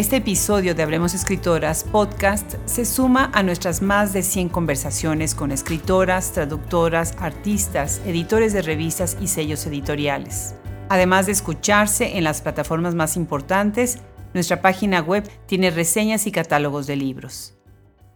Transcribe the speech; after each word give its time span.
Este 0.00 0.16
episodio 0.16 0.74
de 0.74 0.82
Hablemos 0.82 1.12
Escritoras 1.12 1.84
podcast 1.84 2.54
se 2.64 2.86
suma 2.86 3.30
a 3.34 3.42
nuestras 3.42 3.82
más 3.82 4.14
de 4.14 4.22
100 4.22 4.48
conversaciones 4.48 5.34
con 5.34 5.52
escritoras, 5.52 6.32
traductoras, 6.32 7.14
artistas, 7.18 8.00
editores 8.06 8.54
de 8.54 8.62
revistas 8.62 9.18
y 9.20 9.26
sellos 9.26 9.66
editoriales. 9.66 10.54
Además 10.88 11.26
de 11.26 11.32
escucharse 11.32 12.16
en 12.16 12.24
las 12.24 12.40
plataformas 12.40 12.94
más 12.94 13.18
importantes, 13.18 13.98
nuestra 14.32 14.62
página 14.62 15.02
web 15.02 15.30
tiene 15.44 15.70
reseñas 15.70 16.26
y 16.26 16.32
catálogos 16.32 16.86
de 16.86 16.96
libros. 16.96 17.58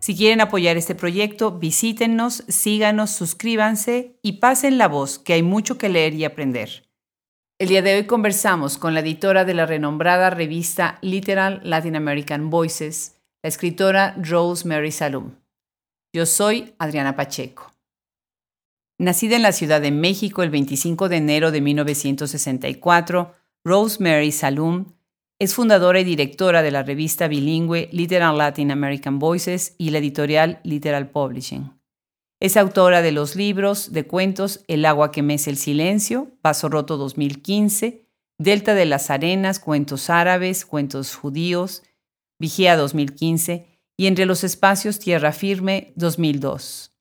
Si 0.01 0.16
quieren 0.16 0.41
apoyar 0.41 0.79
este 0.79 0.95
proyecto, 0.95 1.59
visítenos, 1.59 2.45
síganos, 2.48 3.10
suscríbanse 3.10 4.16
y 4.23 4.38
pasen 4.38 4.79
la 4.79 4.88
voz, 4.88 5.19
que 5.19 5.35
hay 5.35 5.43
mucho 5.43 5.77
que 5.77 5.91
leer 5.91 6.15
y 6.15 6.24
aprender. 6.24 6.85
El 7.61 7.69
día 7.69 7.83
de 7.83 7.95
hoy 7.95 8.05
conversamos 8.07 8.79
con 8.79 8.95
la 8.95 9.01
editora 9.01 9.45
de 9.45 9.55
la 9.55 9.65
renombrada 9.65 10.29
revista 10.29 10.99
Literal 11.03 11.61
Latin 11.63 11.95
American 11.95 12.51
Voices, 12.51 13.15
la 13.45 13.49
escritora 13.49 14.17
Rosemary 14.19 14.91
Salum. 14.91 15.37
Yo 16.13 16.27
soy 16.27 16.75
Adriana 16.80 17.15
Pacheco. 17.15 17.71
Nacida 18.99 19.37
en 19.37 19.43
la 19.43 19.53
Ciudad 19.53 19.80
de 19.80 19.93
México 19.93 20.43
el 20.43 20.51
25 20.51 21.09
de 21.09 21.17
enero 21.19 21.53
de 21.53 21.61
1964, 21.61 23.37
Rosemary 23.65 24.33
Salum 24.33 24.87
es 25.39 25.55
fundadora 25.55 26.01
y 26.01 26.05
directora 26.05 26.61
de 26.61 26.73
la 26.73 26.83
revista 26.83 27.29
bilingüe 27.29 27.89
Literal 27.93 28.37
Latin 28.37 28.73
American 28.73 29.21
Voices 29.21 29.77
y 29.79 29.91
la 29.91 29.99
editorial 29.99 30.59
Literal 30.65 31.09
Publishing. 31.09 31.71
Es 32.45 32.59
autora 32.59 33.00
de 33.00 33.10
los 33.10 33.37
libros 33.37 33.95
de 33.95 34.06
cuentos 34.06 34.66
El 34.68 34.84
agua 34.84 35.12
que 35.12 35.23
mece 35.23 35.48
el 35.48 35.56
silencio, 35.56 36.30
Paso 36.42 36.68
Roto 36.68 36.98
2015, 36.98 38.06
Delta 38.38 38.74
de 38.74 38.84
las 38.84 39.09
Arenas, 39.09 39.59
Cuentos 39.59 40.10
Árabes, 40.10 40.66
Cuentos 40.66 41.15
Judíos, 41.15 41.84
Vigía 42.38 42.76
2015 42.76 43.80
y 43.96 44.09
Entre 44.09 44.26
los 44.26 44.45
Espacios 44.45 44.98
Tierra 44.98 45.32
Firme 45.32 45.95
2002. 45.96 46.92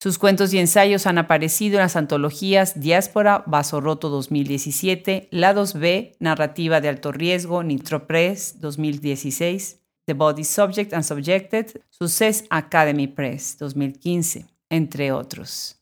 Sus 0.00 0.18
cuentos 0.18 0.54
y 0.54 0.60
ensayos 0.60 1.08
han 1.08 1.18
aparecido 1.18 1.78
en 1.78 1.82
las 1.82 1.96
antologías 1.96 2.78
Diáspora, 2.78 3.42
Vaso 3.48 3.80
Roto 3.80 4.08
2017, 4.08 5.26
Lados 5.32 5.74
B, 5.74 6.14
Narrativa 6.20 6.80
de 6.80 6.90
Alto 6.90 7.10
Riesgo, 7.10 7.64
Nitro 7.64 8.06
Press 8.06 8.60
2016, 8.60 9.80
The 10.06 10.14
Body 10.14 10.44
Subject 10.44 10.92
and 10.92 11.02
Subjected, 11.02 11.82
Success 11.90 12.44
Academy 12.50 13.08
Press 13.08 13.56
2015 13.58 14.51
entre 14.72 15.12
otros. 15.12 15.76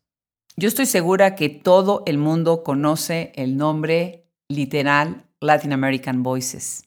Yo 0.56 0.68
estoy 0.68 0.84
segura 0.84 1.36
que 1.36 1.48
todo 1.48 2.02
el 2.06 2.18
mundo 2.18 2.64
conoce 2.64 3.32
el 3.36 3.56
nombre 3.56 4.26
literal 4.48 5.24
Latin 5.40 5.72
American 5.72 6.22
Voices. 6.24 6.82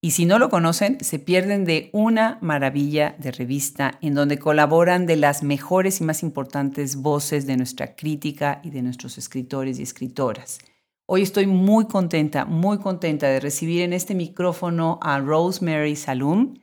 Y 0.00 0.12
si 0.12 0.24
no 0.24 0.38
lo 0.38 0.48
conocen, 0.48 0.98
se 1.04 1.20
pierden 1.20 1.64
de 1.64 1.90
una 1.92 2.38
maravilla 2.40 3.14
de 3.18 3.30
revista 3.30 3.98
en 4.00 4.14
donde 4.14 4.38
colaboran 4.38 5.06
de 5.06 5.16
las 5.16 5.44
mejores 5.44 6.00
y 6.00 6.04
más 6.04 6.22
importantes 6.22 6.96
voces 6.96 7.46
de 7.46 7.56
nuestra 7.58 7.94
crítica 7.94 8.60
y 8.64 8.70
de 8.70 8.82
nuestros 8.82 9.18
escritores 9.18 9.78
y 9.78 9.82
escritoras. 9.82 10.58
Hoy 11.06 11.22
estoy 11.22 11.46
muy 11.46 11.86
contenta, 11.86 12.46
muy 12.46 12.78
contenta 12.78 13.28
de 13.28 13.40
recibir 13.40 13.82
en 13.82 13.92
este 13.92 14.14
micrófono 14.14 14.98
a 15.02 15.20
Rosemary 15.20 15.96
Salum 15.96 16.54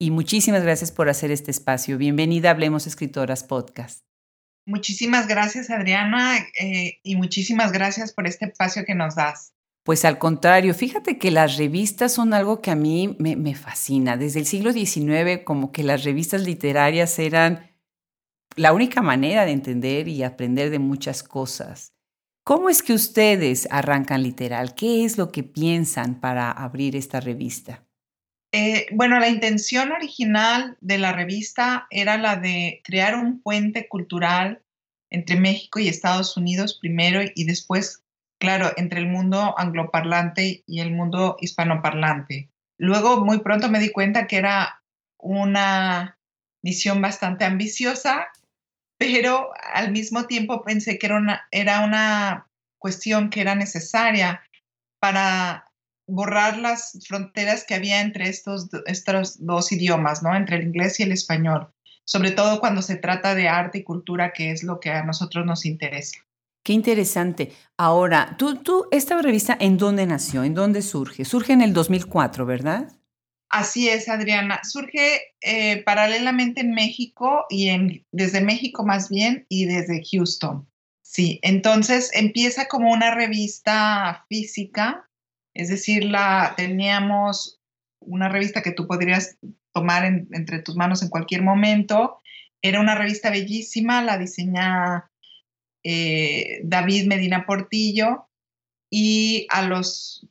y 0.00 0.10
muchísimas 0.10 0.64
gracias 0.64 0.90
por 0.90 1.08
hacer 1.08 1.30
este 1.30 1.52
espacio. 1.52 1.96
Bienvenida 1.96 2.48
a 2.48 2.52
Hablemos 2.52 2.88
Escritoras 2.88 3.44
Podcast. 3.44 4.11
Muchísimas 4.64 5.26
gracias, 5.26 5.70
Adriana, 5.70 6.38
eh, 6.60 6.98
y 7.02 7.16
muchísimas 7.16 7.72
gracias 7.72 8.12
por 8.12 8.26
este 8.26 8.46
espacio 8.46 8.84
que 8.84 8.94
nos 8.94 9.16
das. 9.16 9.52
Pues 9.84 10.04
al 10.04 10.18
contrario, 10.18 10.74
fíjate 10.74 11.18
que 11.18 11.32
las 11.32 11.56
revistas 11.56 12.12
son 12.12 12.34
algo 12.34 12.60
que 12.60 12.70
a 12.70 12.76
mí 12.76 13.16
me, 13.18 13.34
me 13.34 13.56
fascina. 13.56 14.16
Desde 14.16 14.38
el 14.38 14.46
siglo 14.46 14.72
XIX, 14.72 15.42
como 15.44 15.72
que 15.72 15.82
las 15.82 16.04
revistas 16.04 16.42
literarias 16.42 17.18
eran 17.18 17.72
la 18.54 18.72
única 18.72 19.02
manera 19.02 19.44
de 19.44 19.52
entender 19.52 20.06
y 20.06 20.22
aprender 20.22 20.70
de 20.70 20.78
muchas 20.78 21.24
cosas. 21.24 21.94
¿Cómo 22.44 22.68
es 22.68 22.82
que 22.82 22.92
ustedes 22.92 23.66
arrancan 23.70 24.22
literal? 24.22 24.74
¿Qué 24.74 25.04
es 25.04 25.18
lo 25.18 25.32
que 25.32 25.42
piensan 25.42 26.20
para 26.20 26.50
abrir 26.50 26.94
esta 26.94 27.20
revista? 27.20 27.84
Eh, 28.54 28.86
bueno, 28.92 29.18
la 29.18 29.30
intención 29.30 29.92
original 29.92 30.76
de 30.82 30.98
la 30.98 31.12
revista 31.12 31.86
era 31.90 32.18
la 32.18 32.36
de 32.36 32.82
crear 32.84 33.16
un 33.16 33.40
puente 33.40 33.88
cultural 33.88 34.62
entre 35.10 35.36
México 35.36 35.78
y 35.78 35.88
Estados 35.88 36.36
Unidos 36.36 36.78
primero 36.78 37.22
y 37.34 37.44
después, 37.44 38.02
claro, 38.38 38.70
entre 38.76 39.00
el 39.00 39.06
mundo 39.06 39.58
angloparlante 39.58 40.64
y 40.66 40.80
el 40.80 40.92
mundo 40.92 41.36
hispanoparlante. 41.40 42.50
Luego, 42.76 43.24
muy 43.24 43.40
pronto 43.40 43.70
me 43.70 43.80
di 43.80 43.90
cuenta 43.90 44.26
que 44.26 44.36
era 44.36 44.82
una 45.18 46.18
misión 46.62 47.00
bastante 47.00 47.46
ambiciosa, 47.46 48.28
pero 48.98 49.50
al 49.72 49.92
mismo 49.92 50.26
tiempo 50.26 50.62
pensé 50.62 50.98
que 50.98 51.06
era 51.06 51.16
una, 51.16 51.48
era 51.50 51.80
una 51.84 52.48
cuestión 52.78 53.30
que 53.30 53.40
era 53.40 53.54
necesaria 53.54 54.42
para 55.00 55.71
borrar 56.12 56.58
las 56.58 56.98
fronteras 57.06 57.64
que 57.64 57.74
había 57.74 58.00
entre 58.00 58.28
estos, 58.28 58.68
estos 58.86 59.44
dos 59.44 59.72
idiomas, 59.72 60.22
¿no? 60.22 60.34
Entre 60.34 60.56
el 60.56 60.64
inglés 60.64 61.00
y 61.00 61.04
el 61.04 61.12
español, 61.12 61.72
sobre 62.04 62.30
todo 62.32 62.60
cuando 62.60 62.82
se 62.82 62.96
trata 62.96 63.34
de 63.34 63.48
arte 63.48 63.78
y 63.78 63.84
cultura, 63.84 64.32
que 64.32 64.50
es 64.50 64.62
lo 64.62 64.78
que 64.78 64.90
a 64.90 65.04
nosotros 65.04 65.46
nos 65.46 65.64
interesa. 65.64 66.18
Qué 66.64 66.74
interesante. 66.74 67.52
Ahora, 67.76 68.36
tú, 68.38 68.56
tú, 68.56 68.86
esta 68.92 69.20
revista, 69.20 69.56
¿en 69.58 69.78
dónde 69.78 70.06
nació? 70.06 70.44
¿En 70.44 70.54
dónde 70.54 70.82
surge? 70.82 71.24
Surge 71.24 71.54
en 71.54 71.62
el 71.62 71.72
2004, 71.72 72.46
¿verdad? 72.46 72.92
Así 73.48 73.88
es, 73.88 74.08
Adriana. 74.08 74.60
Surge 74.62 75.34
eh, 75.40 75.82
paralelamente 75.82 76.60
en 76.60 76.72
México 76.72 77.46
y 77.50 77.68
en, 77.68 78.06
desde 78.12 78.40
México 78.40 78.84
más 78.84 79.08
bien 79.08 79.44
y 79.48 79.64
desde 79.64 80.02
Houston. 80.10 80.68
Sí, 81.02 81.40
entonces 81.42 82.10
empieza 82.14 82.68
como 82.68 82.90
una 82.90 83.14
revista 83.14 84.24
física 84.28 85.10
es 85.54 85.68
decir, 85.68 86.04
la, 86.04 86.54
teníamos 86.56 87.60
una 88.00 88.28
revista 88.28 88.62
que 88.62 88.72
tú 88.72 88.86
podrías 88.86 89.38
tomar 89.72 90.04
entre 90.04 90.60
tus 90.60 90.76
manos 90.76 91.02
en 91.02 91.08
cualquier 91.08 91.42
momento. 91.42 92.20
Era 92.62 92.80
una 92.80 92.94
revista 92.94 93.30
bellísima, 93.30 94.02
la 94.02 94.18
diseña 94.18 95.10
eh, 95.84 96.60
David 96.64 97.06
Medina 97.06 97.46
Portillo 97.46 98.28
y 98.90 99.46
a 99.50 99.66
los 99.66 100.28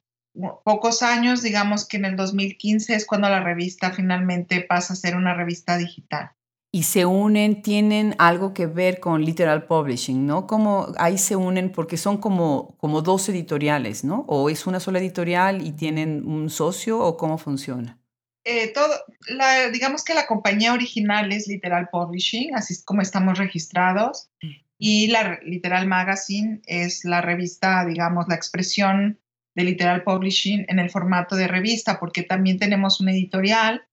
pocos 0.63 1.01
años, 1.01 1.41
digamos 1.41 1.87
que 1.87 1.97
en 1.97 2.05
el 2.05 2.15
2015 2.15 2.95
es 2.95 3.05
cuando 3.05 3.29
la 3.29 3.43
revista 3.43 3.91
finalmente 3.91 4.61
pasa 4.61 4.93
a 4.93 4.95
ser 4.95 5.15
una 5.15 5.33
revista 5.33 5.77
digital 5.77 6.31
y 6.73 6.83
se 6.83 7.05
unen, 7.05 7.61
tienen 7.61 8.15
algo 8.17 8.53
que 8.53 8.65
ver 8.65 9.01
con 9.01 9.25
Literal 9.25 9.65
Publishing, 9.65 10.25
¿no? 10.25 10.47
Como 10.47 10.87
ahí 10.97 11.17
se 11.17 11.35
unen 11.35 11.71
porque 11.71 11.97
son 11.97 12.17
como, 12.17 12.77
como 12.77 13.01
dos 13.01 13.27
editoriales, 13.27 14.05
¿no? 14.05 14.23
¿O 14.27 14.49
es 14.49 14.65
una 14.65 14.79
sola 14.79 14.99
editorial 14.99 15.65
y 15.65 15.73
tienen 15.73 16.25
un 16.25 16.49
socio 16.49 16.99
o 16.99 17.17
cómo 17.17 17.37
funciona? 17.37 17.99
Eh, 18.45 18.71
todo, 18.73 18.87
la, 19.27 19.69
digamos 19.69 20.03
que 20.03 20.13
la 20.13 20.25
compañía 20.25 20.73
original 20.73 21.31
es 21.33 21.47
Literal 21.47 21.89
Publishing, 21.91 22.55
así 22.55 22.73
es 22.73 22.83
como 22.83 23.01
estamos 23.01 23.37
registrados, 23.37 24.29
y 24.77 25.07
la 25.07 25.39
Literal 25.43 25.85
Magazine 25.87 26.61
es 26.65 27.03
la 27.03 27.21
revista, 27.21 27.85
digamos, 27.85 28.25
la 28.29 28.35
expresión 28.35 29.19
de 29.55 29.63
Literal 29.65 30.03
Publishing 30.03 30.65
en 30.69 30.79
el 30.79 30.89
formato 30.89 31.35
de 31.35 31.47
revista, 31.47 31.99
porque 31.99 32.23
también 32.23 32.57
tenemos 32.57 33.01
una 33.01 33.11
editorial 33.11 33.83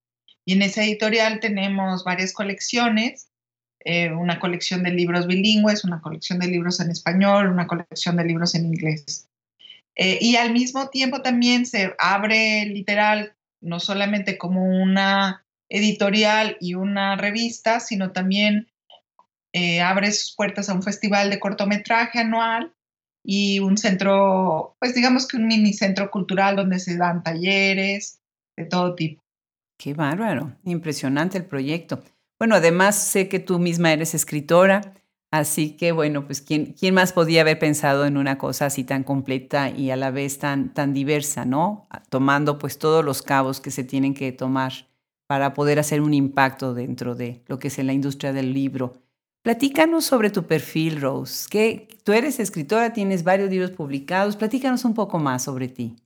y 0.48 0.54
en 0.54 0.62
esa 0.62 0.82
editorial 0.82 1.40
tenemos 1.40 2.04
varias 2.04 2.32
colecciones, 2.32 3.28
eh, 3.84 4.10
una 4.10 4.40
colección 4.40 4.82
de 4.82 4.92
libros 4.92 5.26
bilingües, 5.26 5.84
una 5.84 6.00
colección 6.00 6.38
de 6.38 6.46
libros 6.46 6.80
en 6.80 6.90
español, 6.90 7.50
una 7.50 7.66
colección 7.66 8.16
de 8.16 8.24
libros 8.24 8.54
en 8.54 8.64
inglés. 8.64 9.28
Eh, 9.94 10.16
y 10.22 10.36
al 10.36 10.54
mismo 10.54 10.88
tiempo 10.88 11.20
también 11.20 11.66
se 11.66 11.94
abre 11.98 12.64
literal, 12.64 13.34
no 13.60 13.78
solamente 13.78 14.38
como 14.38 14.64
una 14.64 15.44
editorial 15.68 16.56
y 16.62 16.72
una 16.72 17.16
revista, 17.16 17.78
sino 17.78 18.12
también 18.12 18.68
eh, 19.52 19.82
abre 19.82 20.10
sus 20.12 20.34
puertas 20.34 20.70
a 20.70 20.72
un 20.72 20.82
festival 20.82 21.28
de 21.28 21.40
cortometraje 21.40 22.20
anual 22.20 22.72
y 23.22 23.58
un 23.58 23.76
centro, 23.76 24.76
pues 24.80 24.94
digamos 24.94 25.28
que 25.28 25.36
un 25.36 25.46
mini 25.46 25.74
centro 25.74 26.10
cultural 26.10 26.56
donde 26.56 26.78
se 26.78 26.96
dan 26.96 27.22
talleres 27.22 28.22
de 28.56 28.64
todo 28.64 28.94
tipo. 28.94 29.27
Qué 29.78 29.94
bárbaro, 29.94 30.56
impresionante 30.64 31.38
el 31.38 31.44
proyecto. 31.44 32.02
Bueno, 32.36 32.56
además 32.56 32.96
sé 32.96 33.28
que 33.28 33.38
tú 33.38 33.60
misma 33.60 33.92
eres 33.92 34.12
escritora, 34.12 34.94
así 35.30 35.76
que 35.76 35.92
bueno, 35.92 36.26
pues 36.26 36.42
¿quién, 36.42 36.74
quién 36.74 36.94
más 36.94 37.12
podía 37.12 37.42
haber 37.42 37.60
pensado 37.60 38.04
en 38.04 38.16
una 38.16 38.38
cosa 38.38 38.66
así 38.66 38.82
tan 38.82 39.04
completa 39.04 39.70
y 39.70 39.92
a 39.92 39.96
la 39.96 40.10
vez 40.10 40.40
tan, 40.40 40.74
tan 40.74 40.92
diversa, 40.92 41.44
¿no? 41.44 41.88
Tomando 42.10 42.58
pues 42.58 42.78
todos 42.78 43.04
los 43.04 43.22
cabos 43.22 43.60
que 43.60 43.70
se 43.70 43.84
tienen 43.84 44.14
que 44.14 44.32
tomar 44.32 44.72
para 45.28 45.54
poder 45.54 45.78
hacer 45.78 46.00
un 46.00 46.12
impacto 46.12 46.74
dentro 46.74 47.14
de 47.14 47.44
lo 47.46 47.60
que 47.60 47.68
es 47.68 47.78
en 47.78 47.86
la 47.86 47.92
industria 47.92 48.32
del 48.32 48.52
libro. 48.52 48.94
Platícanos 49.42 50.04
sobre 50.04 50.30
tu 50.30 50.44
perfil, 50.44 51.00
Rose. 51.00 51.46
Que 51.48 51.86
tú 52.02 52.12
eres 52.12 52.40
escritora, 52.40 52.92
tienes 52.92 53.22
varios 53.22 53.48
libros 53.48 53.70
publicados. 53.70 54.36
Platícanos 54.36 54.84
un 54.84 54.94
poco 54.94 55.18
más 55.20 55.44
sobre 55.44 55.68
ti. 55.68 55.96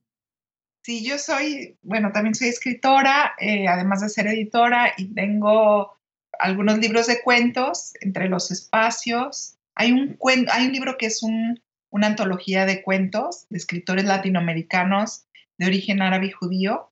Sí, 0.84 1.05
yo 1.05 1.17
soy, 1.17 1.79
bueno, 1.82 2.11
también 2.11 2.34
soy 2.34 2.49
escritora, 2.49 3.34
eh, 3.38 3.69
además 3.69 4.00
de 4.00 4.08
ser 4.08 4.26
editora, 4.26 4.93
y 4.96 5.14
tengo 5.14 5.96
algunos 6.38 6.79
libros 6.79 7.06
de 7.06 7.23
cuentos 7.23 7.93
entre 8.00 8.29
los 8.29 8.50
espacios. 8.50 9.58
Hay 9.76 9.93
un, 9.93 10.19
hay 10.50 10.67
un 10.67 10.73
libro 10.73 10.96
que 10.99 11.06
es 11.06 11.23
una 11.23 12.06
antología 12.06 12.67
de 12.67 12.82
cuentos 12.82 13.46
de 13.49 13.58
escritores 13.58 14.05
latinoamericanos 14.05 15.26
de 15.56 15.67
origen 15.67 16.02
árabe 16.02 16.26
y 16.26 16.31
judío, 16.32 16.90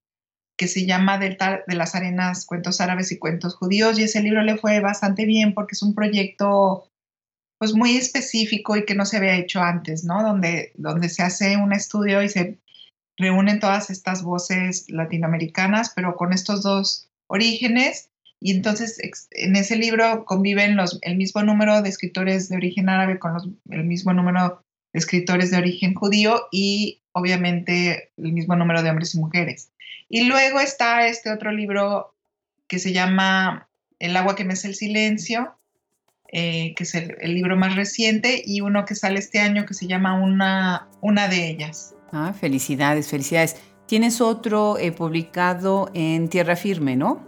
que 0.57 0.69
se 0.69 0.87
llama 0.87 1.19
Delta 1.19 1.65
de 1.67 1.75
las 1.75 1.97
Arenas, 1.97 2.47
Cuentos 2.47 2.81
Árabes 2.81 3.11
y 3.11 3.19
Cuentos 3.19 3.57
Judíos, 3.57 3.99
y 3.99 4.05
ese 4.05 4.23
libro 4.23 4.43
le 4.43 4.57
fue 4.57 4.79
bastante 4.79 5.25
bien 5.25 5.53
porque 5.53 5.73
es 5.73 5.83
un 5.83 5.97
proyecto 5.97 6.87
pues 7.59 7.75
muy 7.75 7.97
específico 7.97 8.77
y 8.77 8.85
que 8.85 8.95
no 8.95 9.05
se 9.05 9.17
había 9.17 9.37
hecho 9.37 9.61
antes, 9.61 10.05
¿no? 10.05 10.23
Donde, 10.23 10.73
donde 10.77 11.09
se 11.09 11.23
hace 11.23 11.57
un 11.57 11.73
estudio 11.73 12.23
y 12.23 12.29
se 12.29 12.59
reúnen 13.17 13.61
todas 13.61 13.91
estas 13.91 14.23
voces 14.23 14.87
latinoamericanas, 14.89 15.93
pero 15.95 16.17
con 16.17 16.33
estos 16.33 16.63
dos 16.63 17.09
orígenes. 17.27 18.11
Y 18.41 18.53
entonces 18.53 18.99
en 19.33 19.57
ese 19.57 19.77
libro 19.77 20.25
conviven 20.25 20.77
los, 20.77 20.99
el 21.03 21.17
mismo 21.17 21.43
número 21.43 21.83
de 21.83 21.91
escritores 21.91 22.49
de 22.49 22.57
origen 22.57 22.89
árabe 22.89 23.19
con 23.19 23.59
el 23.69 23.85
mismo 23.85 24.15
número 24.15 24.65
de 24.93 24.99
escritores 24.99 25.51
de 25.51 25.59
origen 25.59 25.95
judío 25.95 26.47
y 26.51 27.03
obviamente 27.13 28.11
el 28.17 28.33
mismo 28.33 28.57
número 28.57 28.83
de 28.83 28.91
hombres 28.91 29.15
y 29.15 29.19
mujeres. 29.19 29.71
Y 30.09 30.25
luego 30.25 30.61
está 30.61 31.07
este 31.07 31.31
otro 31.31 31.53
libro 31.53 32.15
que 32.67 32.79
se 32.79 32.93
llama 32.93 33.69
El 33.99 34.17
agua 34.17 34.37
que 34.37 34.45
mece 34.45 34.69
el 34.69 34.75
silencio, 34.75 35.57
eh, 36.33 36.75
que 36.77 36.85
es 36.85 36.95
el, 36.95 37.17
libro 37.35 37.57
más 37.57 37.77
reciente, 37.77 38.43
y 38.45 38.61
uno 38.61 38.85
que 38.87 38.95
sale 38.95 39.19
este 39.19 39.41
año 39.41 39.67
que 39.67 39.75
se 39.75 39.87
llama 39.87 40.19
una 40.21 41.29
de 41.29 41.49
ellas. 41.49 41.95
Ah, 42.13 42.33
felicidades, 42.33 43.09
felicidades. 43.09 43.57
Tienes 43.87 44.21
otro 44.21 44.79
eh, 44.79 44.93
publicado 44.93 45.91
en 45.95 46.29
Tierra 46.29 46.57
Firme, 46.57 46.97
¿no? 46.97 47.27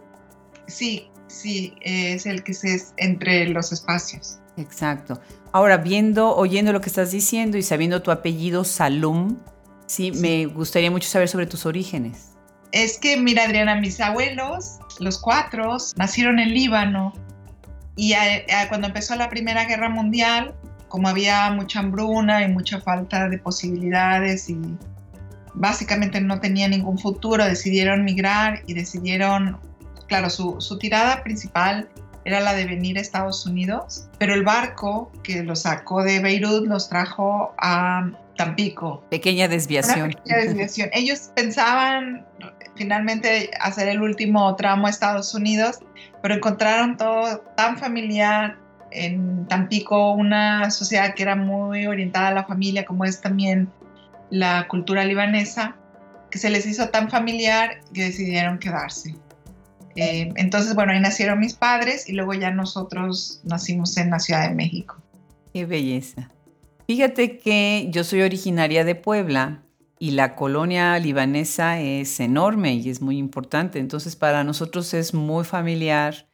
Sí, 0.67 1.09
sí, 1.27 1.75
es 1.81 2.27
el 2.27 2.43
que 2.45 2.53
es 2.53 2.95
entre 2.97 3.49
los 3.49 3.73
espacios. 3.73 4.39
Exacto. 4.57 5.21
Ahora, 5.53 5.79
viendo, 5.79 6.37
oyendo 6.37 6.73
lo 6.73 6.81
que 6.81 6.89
estás 6.89 7.11
diciendo 7.11 7.57
y 7.57 7.63
sabiendo 7.63 8.03
tu 8.03 8.11
apellido 8.11 8.65
Salum, 8.65 9.39
sí, 9.87 10.13
me 10.13 10.47
gustaría 10.47 10.91
mucho 10.91 11.09
saber 11.09 11.29
sobre 11.29 11.47
tus 11.47 11.67
orígenes. 11.67 12.31
Es 12.71 12.99
que, 12.99 13.17
mira, 13.17 13.45
Adriana, 13.45 13.75
mis 13.77 14.01
abuelos, 14.01 14.79
los 14.99 15.19
cuatro, 15.19 15.77
nacieron 15.97 16.39
en 16.39 16.55
Líbano 16.55 17.13
y 17.97 18.15
cuando 18.69 18.87
empezó 18.87 19.15
la 19.17 19.29
Primera 19.29 19.67
Guerra 19.67 19.89
Mundial, 19.91 20.55
como 20.93 21.09
había 21.09 21.51
mucha 21.53 21.81
hambruna 21.81 22.45
y 22.45 22.49
mucha 22.49 22.79
falta 22.79 23.27
de 23.31 23.39
posibilidades 23.39 24.51
y 24.51 24.59
básicamente 25.55 26.21
no 26.21 26.39
tenía 26.39 26.69
ningún 26.69 26.99
futuro, 26.99 27.43
decidieron 27.47 28.05
migrar 28.05 28.61
y 28.67 28.75
decidieron, 28.75 29.59
claro, 30.07 30.29
su, 30.29 30.59
tirada 30.79 31.23
principal 31.23 31.89
era 32.27 32.41
la 32.41 32.53
de 32.53 32.67
venir 32.67 32.99
a 32.99 33.01
Estados 33.01 33.47
Unidos, 33.47 34.11
pero 34.19 34.35
el 34.35 34.43
barco 34.43 35.11
que 35.23 35.43
los 35.43 35.63
sacó 35.63 36.03
de 36.03 36.21
Beirut 36.21 36.67
los 36.67 36.91
trajo 36.91 37.55
a 37.57 38.11
Tampico. 38.37 39.03
Pequeña 39.09 39.49
desviación. 39.49 40.11
pequeña 40.11 40.43
desviación. 40.43 40.91
Ellos 40.93 41.31
pensaban 41.35 42.27
finalmente 42.77 43.51
hacer 43.63 43.89
el 43.89 44.03
último 44.03 44.55
tramo 44.57 44.89
a 44.89 44.91
Estados 44.91 45.35
Unidos, 45.35 45.79
pero 46.21 46.35
encontraron 46.35 46.99
todo 46.99 47.39
tan 47.57 47.79
familiar, 47.79 48.59
en 48.95 49.47
Tampico 49.49 50.13
una 50.13 50.71
sociedad 50.71 51.15
que 51.15 51.23
era 51.23 51.37
muy 51.37 51.87
orientada 51.87 52.29
a 52.29 52.33
la 52.33 52.45
familia, 52.45 52.85
como 52.85 53.05
es 53.05 53.21
también 53.21 53.69
la 54.31 54.67
cultura 54.69 55.05
libanesa, 55.05 55.77
que 56.31 56.39
se 56.39 56.51
les 56.51 56.67
hizo 56.67 56.89
tan 56.89 57.11
familiar 57.11 57.81
que 57.93 58.05
decidieron 58.05 58.59
quedarse. 58.59 59.15
Eh, 59.97 60.33
entonces, 60.37 60.75
bueno, 60.75 60.93
ahí 60.93 61.01
nacieron 61.01 61.39
mis 61.39 61.55
padres 61.55 62.09
y 62.09 62.13
luego 62.13 62.33
ya 62.35 62.51
nosotros 62.51 63.41
nacimos 63.45 63.97
en 63.99 64.11
la 64.11 64.19
Ciudad 64.19 64.49
de 64.49 64.55
México. 64.55 64.97
Qué 65.53 65.67
belleza. 65.67 66.31
Fíjate 66.87 67.39
que 67.39 67.89
yo 67.91 68.05
soy 68.05 68.23
originaria 68.23 68.85
de 68.85 68.95
Puebla 68.95 69.63
y 69.99 70.13
la 70.13 70.35
colonia 70.35 70.99
libanesa 70.99 71.81
es 71.81 72.19
enorme 72.21 72.75
y 72.75 72.89
es 72.89 73.03
muy 73.03 73.19
importante. 73.19 73.79
Entonces, 73.79 74.17
para 74.17 74.45
nosotros 74.45 74.95
es 74.95 75.15
muy 75.15 75.45
familiar 75.45 76.27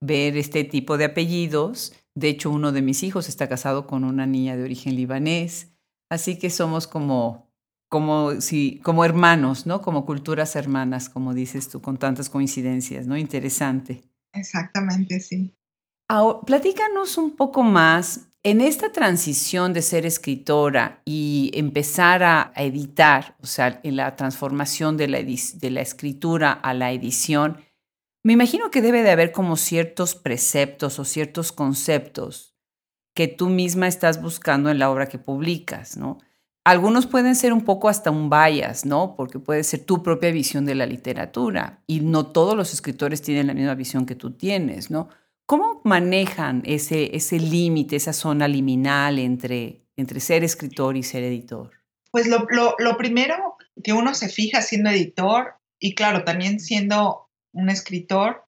ver 0.00 0.36
este 0.36 0.64
tipo 0.64 0.98
de 0.98 1.06
apellidos 1.06 1.94
de 2.14 2.28
hecho, 2.28 2.50
uno 2.50 2.72
de 2.72 2.82
mis 2.82 3.02
hijos 3.02 3.28
está 3.28 3.48
casado 3.48 3.86
con 3.86 4.04
una 4.04 4.26
niña 4.26 4.56
de 4.56 4.64
origen 4.64 4.94
libanés, 4.94 5.72
así 6.10 6.38
que 6.38 6.48
somos 6.50 6.86
como, 6.86 7.50
como, 7.88 8.40
si, 8.40 8.78
como 8.84 9.04
hermanos, 9.04 9.66
¿no? 9.66 9.82
Como 9.82 10.06
culturas 10.06 10.54
hermanas, 10.54 11.08
como 11.08 11.34
dices 11.34 11.68
tú, 11.68 11.80
con 11.82 11.96
tantas 11.96 12.30
coincidencias, 12.30 13.06
¿no? 13.06 13.16
Interesante. 13.16 14.02
Exactamente, 14.32 15.18
sí. 15.20 15.54
Ahora, 16.08 16.40
platícanos 16.46 17.18
un 17.18 17.34
poco 17.34 17.62
más 17.62 18.28
en 18.44 18.60
esta 18.60 18.92
transición 18.92 19.72
de 19.72 19.80
ser 19.80 20.04
escritora 20.04 21.00
y 21.04 21.50
empezar 21.54 22.22
a, 22.22 22.52
editar, 22.56 23.36
o 23.40 23.46
sea, 23.46 23.80
en 23.82 23.96
la 23.96 24.14
transformación 24.16 24.96
de 24.98 25.08
la, 25.08 25.18
de 25.18 25.70
la 25.70 25.80
escritura 25.80 26.52
a 26.52 26.74
la 26.74 26.92
edición, 26.92 27.56
me 28.24 28.32
imagino 28.32 28.70
que 28.70 28.80
debe 28.82 29.02
de 29.02 29.10
haber 29.10 29.32
como 29.32 29.56
ciertos 29.56 30.14
preceptos 30.14 30.98
o 30.98 31.04
ciertos 31.04 31.52
conceptos 31.52 32.56
que 33.14 33.28
tú 33.28 33.50
misma 33.50 33.86
estás 33.86 34.20
buscando 34.20 34.70
en 34.70 34.78
la 34.78 34.90
obra 34.90 35.06
que 35.06 35.18
publicas, 35.18 35.96
¿no? 35.98 36.18
Algunos 36.64 37.06
pueden 37.06 37.36
ser 37.36 37.52
un 37.52 37.66
poco 37.66 37.90
hasta 37.90 38.10
un 38.10 38.30
bias, 38.30 38.86
¿no? 38.86 39.14
Porque 39.14 39.38
puede 39.38 39.62
ser 39.62 39.84
tu 39.84 40.02
propia 40.02 40.30
visión 40.30 40.64
de 40.64 40.74
la 40.74 40.86
literatura 40.86 41.82
y 41.86 42.00
no 42.00 42.26
todos 42.26 42.56
los 42.56 42.72
escritores 42.72 43.20
tienen 43.20 43.46
la 43.46 43.54
misma 43.54 43.74
visión 43.74 44.06
que 44.06 44.14
tú 44.14 44.30
tienes, 44.32 44.90
¿no? 44.90 45.10
¿Cómo 45.44 45.82
manejan 45.84 46.62
ese, 46.64 47.14
ese 47.14 47.38
límite, 47.38 47.96
esa 47.96 48.14
zona 48.14 48.48
liminal 48.48 49.18
entre, 49.18 49.82
entre 49.96 50.20
ser 50.20 50.42
escritor 50.42 50.96
y 50.96 51.02
ser 51.02 51.22
editor? 51.24 51.72
Pues 52.10 52.26
lo, 52.26 52.46
lo, 52.48 52.74
lo 52.78 52.96
primero 52.96 53.58
que 53.82 53.92
uno 53.92 54.14
se 54.14 54.30
fija 54.30 54.62
siendo 54.62 54.88
editor 54.88 55.56
y 55.78 55.94
claro, 55.94 56.24
también 56.24 56.60
siendo 56.60 57.23
un 57.54 57.70
escritor, 57.70 58.44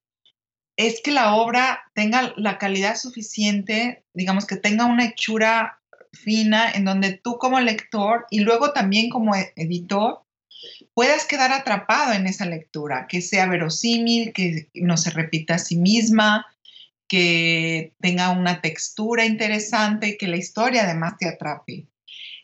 es 0.77 1.01
que 1.01 1.11
la 1.11 1.35
obra 1.35 1.81
tenga 1.95 2.33
la 2.37 2.59
calidad 2.59 2.95
suficiente, 2.95 4.03
digamos 4.13 4.45
que 4.45 4.57
tenga 4.57 4.85
una 4.85 5.05
hechura 5.05 5.79
fina 6.13 6.71
en 6.71 6.85
donde 6.85 7.13
tú 7.13 7.37
como 7.37 7.59
lector 7.59 8.27
y 8.29 8.41
luego 8.41 8.71
también 8.73 9.09
como 9.09 9.35
e-, 9.35 9.53
editor 9.55 10.21
puedas 10.93 11.25
quedar 11.25 11.51
atrapado 11.51 12.13
en 12.13 12.27
esa 12.27 12.45
lectura, 12.45 13.07
que 13.07 13.21
sea 13.21 13.47
verosímil, 13.47 14.33
que 14.33 14.69
no 14.73 14.97
se 14.97 15.09
repita 15.11 15.55
a 15.55 15.59
sí 15.59 15.77
misma, 15.77 16.45
que 17.07 17.93
tenga 18.01 18.31
una 18.31 18.61
textura 18.61 19.25
interesante 19.25 20.17
que 20.17 20.27
la 20.27 20.37
historia 20.37 20.83
además 20.83 21.17
te 21.17 21.27
atrape. 21.27 21.87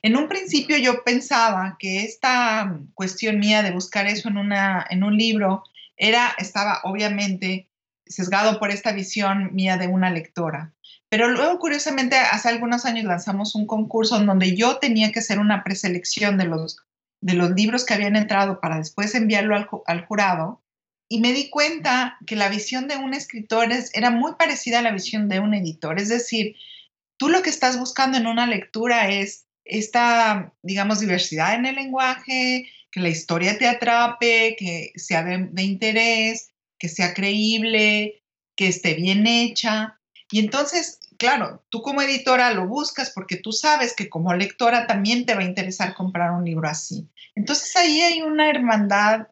En 0.01 0.17
un 0.17 0.27
principio 0.27 0.77
yo 0.77 1.03
pensaba 1.03 1.77
que 1.79 2.03
esta 2.03 2.79
cuestión 2.93 3.39
mía 3.39 3.63
de 3.63 3.72
buscar 3.72 4.05
eso 4.08 4.29
en, 4.29 4.38
una, 4.38 4.86
en 4.89 5.03
un 5.03 5.17
libro 5.17 5.63
era, 5.97 6.35
estaba 6.38 6.81
obviamente 6.83 7.69
sesgado 8.05 8.59
por 8.59 8.71
esta 8.71 8.91
visión 8.91 9.53
mía 9.53 9.77
de 9.77 9.88
una 9.88 10.09
lectora. 10.09 10.73
Pero 11.09 11.29
luego, 11.29 11.59
curiosamente, 11.59 12.15
hace 12.17 12.50
algunos 12.50 12.85
años 12.85 13.05
lanzamos 13.05 13.55
un 13.55 13.67
concurso 13.67 14.19
en 14.19 14.25
donde 14.25 14.55
yo 14.55 14.79
tenía 14.79 15.12
que 15.12 15.19
hacer 15.19 15.39
una 15.39 15.63
preselección 15.63 16.38
de 16.38 16.45
los, 16.45 16.77
de 17.21 17.35
los 17.35 17.51
libros 17.51 17.85
que 17.85 17.93
habían 17.93 18.15
entrado 18.15 18.59
para 18.59 18.77
después 18.77 19.13
enviarlo 19.13 19.55
al, 19.85 20.05
jurado. 20.05 20.63
Y 21.07 21.19
me 21.19 21.31
di 21.31 21.51
cuenta 21.51 22.17
que 22.25 22.35
la 22.35 22.50
visión 22.50 22.88
de 22.88 22.97
un 22.97 23.13
escritor 23.13 23.71
es, 23.71 23.91
era 23.93 24.09
muy 24.09 24.33
parecida 24.39 24.79
a 24.79 24.81
la 24.81 24.91
visión 24.91 25.29
de 25.29 25.39
un 25.39 25.53
editor. 25.53 26.00
Es 26.00 26.09
decir, 26.09 26.55
tú 27.17 27.29
lo 27.29 27.43
que 27.43 27.51
estás 27.51 27.77
buscando 27.77 28.17
en 28.17 28.25
una 28.25 28.47
lectura 28.47 29.09
es 29.09 29.45
esta, 29.65 30.53
digamos, 30.63 31.00
diversidad 31.00 31.53
en 31.53 31.67
el 31.67 31.75
lenguaje, 31.75 32.67
que 32.93 33.00
la 33.00 33.09
historia 33.09 33.57
te 33.57 33.67
atrape, 33.67 34.55
que 34.55 34.91
sea 34.95 35.23
de, 35.23 35.63
interés, 35.63 36.51
que 36.77 36.88
sea 36.88 37.15
creíble, 37.15 38.21
que 38.55 38.67
esté 38.67 38.93
bien 38.93 39.25
hecha. 39.25 40.00
Y 40.29 40.39
entonces, 40.39 41.00
claro, 41.17 41.65
tú 41.69 41.81
como 41.81 42.03
editora 42.03 42.53
lo 42.53 42.67
buscas 42.67 43.09
porque 43.09 43.38
tú 43.38 43.51
sabes 43.51 43.95
que 43.95 44.09
como 44.09 44.35
lectora 44.35 44.85
también 44.85 45.25
te 45.25 45.33
va 45.33 45.41
a 45.41 45.45
interesar 45.45 45.95
comprar 45.95 46.31
un 46.31 46.45
libro 46.45 46.69
así. 46.69 47.09
Entonces 47.33 47.75
ahí 47.75 48.01
hay 48.01 48.21
una 48.21 48.47
hermandad 48.47 49.27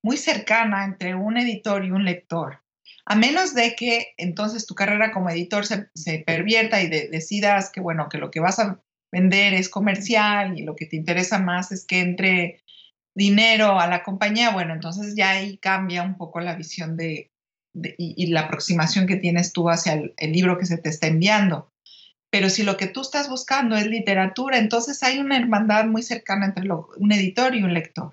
muy 0.00 0.16
cercana 0.16 0.84
entre 0.84 1.16
un 1.16 1.36
editor 1.36 1.84
y 1.84 1.90
un 1.90 2.04
lector. 2.04 2.62
A 3.04 3.16
menos 3.16 3.52
de 3.52 3.74
que 3.74 4.14
entonces 4.16 4.64
tu 4.64 4.76
carrera 4.76 5.10
como 5.10 5.28
editor 5.28 5.66
se, 5.66 5.88
pervierta 6.24 6.80
y 6.80 6.88
decidas 6.88 7.70
que, 7.72 7.80
bueno, 7.80 8.08
que 8.08 8.18
lo 8.18 8.30
que 8.30 8.38
vas 8.38 8.60
a 8.60 8.80
vender 9.10 9.54
es 9.54 9.68
comercial 9.68 10.56
y 10.56 10.62
lo 10.62 10.76
que 10.76 10.86
te 10.86 10.96
interesa 10.96 11.40
más 11.40 11.72
es 11.72 11.84
que 11.84 11.98
entre 12.00 12.61
dinero 13.14 13.78
a 13.78 13.86
la 13.86 14.02
compañía, 14.02 14.50
bueno, 14.50 14.74
entonces 14.74 15.14
ya 15.14 15.30
ahí 15.30 15.58
cambia 15.58 16.02
un 16.02 16.16
poco 16.16 16.40
la 16.40 16.54
visión 16.54 16.96
de, 16.96 17.30
y, 17.74 18.26
la 18.26 18.42
aproximación 18.42 19.06
que 19.06 19.16
tienes 19.16 19.52
tú 19.52 19.68
hacia 19.68 19.94
el, 20.16 20.32
libro 20.32 20.58
que 20.58 20.66
se 20.66 20.78
te 20.78 20.88
está 20.88 21.06
enviando. 21.06 21.70
Pero 22.30 22.48
si 22.48 22.62
lo 22.62 22.76
que 22.76 22.86
tú 22.86 23.02
estás 23.02 23.28
buscando 23.28 23.76
es 23.76 23.86
literatura, 23.86 24.58
entonces 24.58 25.02
hay 25.02 25.18
una 25.18 25.36
hermandad 25.36 25.86
muy 25.86 26.02
cercana 26.02 26.46
entre 26.46 26.68
un 26.96 27.12
editor 27.12 27.54
y 27.54 27.62
un 27.62 27.74
lector. 27.74 28.12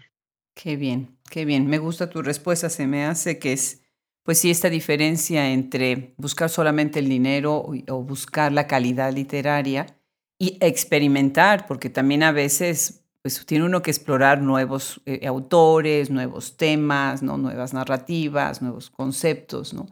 Qué 0.56 0.76
bien, 0.76 1.18
qué 1.30 1.46
bien. 1.46 1.68
Me 1.68 1.78
gusta 1.78 2.10
tu 2.10 2.22
respuesta. 2.22 2.70
Se 2.70 2.86
me 2.86 3.06
hace 3.06 3.40
que 3.40 3.54
es, 3.54 3.82
pues 4.24 4.40
sí, 4.40 4.52
esta 4.52 4.70
diferencia 4.70 5.50
entre 5.52 6.14
buscar 6.18 6.50
solamente 6.50 7.00
el 7.00 7.08
dinero 7.08 7.66
o 7.88 8.04
buscar 8.04 8.52
la 8.52 8.68
calidad 8.68 9.14
literaria 9.14 9.86
y 10.38 10.58
experimentar, 10.60 11.66
porque 11.66 11.90
también 11.90 12.24
a 12.24 12.34
veces 12.34 13.06
pues 13.38 13.46
tiene 13.46 13.66
uno 13.66 13.82
que 13.82 13.92
explorar 13.92 14.42
nuevos 14.42 15.02
eh, 15.06 15.28
autores, 15.28 16.10
nuevos 16.10 16.58
temas, 16.58 17.22
¿no? 17.22 17.38
nuevas 17.38 17.74
narrativas, 17.74 18.62
nuevos 18.62 18.90
conceptos, 18.90 19.74
¿no? 19.74 19.88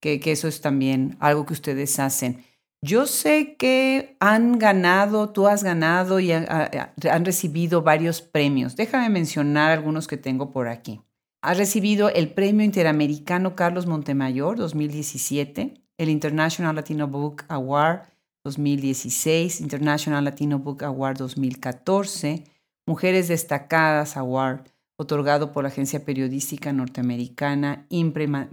Que, 0.00 0.20
eso 0.24 0.48
es 0.48 0.60
también 0.60 1.16
algo 1.20 1.44
que 1.44 1.54
ustedes 1.54 1.98
hacen. 1.98 2.44
Yo 2.80 3.06
sé 3.06 3.56
que 3.56 4.16
han 4.20 4.58
ganado, 4.58 5.30
tú 5.30 5.48
has 5.48 5.64
ganado 5.64 6.20
y 6.20 6.30
han 6.30 7.24
recibido 7.24 7.82
varios 7.82 8.22
premios. 8.22 8.76
Déjame 8.76 9.08
mencionar 9.08 9.72
algunos 9.72 10.06
que 10.06 10.16
tengo 10.16 10.52
por 10.52 10.68
aquí. 10.68 11.00
Has 11.40 11.56
recibido 11.56 12.08
el 12.08 12.30
Premio 12.30 12.64
Interamericano 12.64 13.54
Carlos 13.54 13.86
Montemayor 13.86 14.56
2017, 14.56 15.74
el 15.96 16.08
International 16.08 16.74
Latino 16.74 17.06
Book 17.06 17.44
Award 17.48 18.08
2016, 18.42 19.60
International 19.60 20.24
Latino 20.24 20.58
Book 20.58 20.82
Award 20.82 21.18
2014, 21.18 22.44
Mujeres 22.88 23.28
Destacadas 23.28 24.16
Award, 24.16 24.60
otorgado 24.96 25.52
por 25.52 25.62
la 25.62 25.68
agencia 25.68 26.06
periodística 26.06 26.72
norteamericana 26.72 27.84
Imprema 27.90 28.48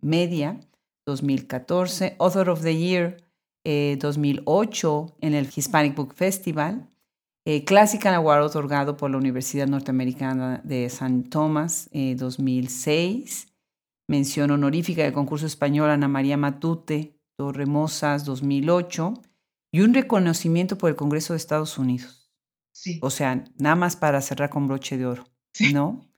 Media 0.00 0.60
2014, 1.04 2.14
Author 2.20 2.50
of 2.50 2.62
the 2.62 2.76
Year 2.76 3.16
2008 3.64 5.06
eh, 5.08 5.26
en 5.26 5.34
el 5.34 5.48
Hispanic 5.52 5.96
Book 5.96 6.14
Festival, 6.14 6.88
eh, 7.44 7.64
Classical 7.64 8.14
Award 8.14 8.44
otorgado 8.44 8.96
por 8.96 9.10
la 9.10 9.16
Universidad 9.16 9.66
Norteamericana 9.66 10.60
de 10.62 10.88
San 10.88 11.24
Tomás 11.24 11.90
2006, 11.92 13.46
eh, 13.48 13.52
mención 14.06 14.52
honorífica 14.52 15.02
del 15.02 15.12
concurso 15.12 15.46
español 15.46 15.90
Ana 15.90 16.06
María 16.06 16.36
Matute 16.36 17.18
Torremosas 17.36 18.24
2008 18.26 19.14
y 19.72 19.80
un 19.80 19.92
reconocimiento 19.92 20.78
por 20.78 20.88
el 20.88 20.94
Congreso 20.94 21.32
de 21.32 21.38
Estados 21.38 21.78
Unidos. 21.78 22.21
Sí. 22.72 22.98
O 23.02 23.10
sea, 23.10 23.44
nada 23.58 23.76
más 23.76 23.96
para 23.96 24.20
cerrar 24.20 24.50
con 24.50 24.66
broche 24.66 24.96
de 24.96 25.06
oro, 25.06 25.24
¿no? 25.72 26.08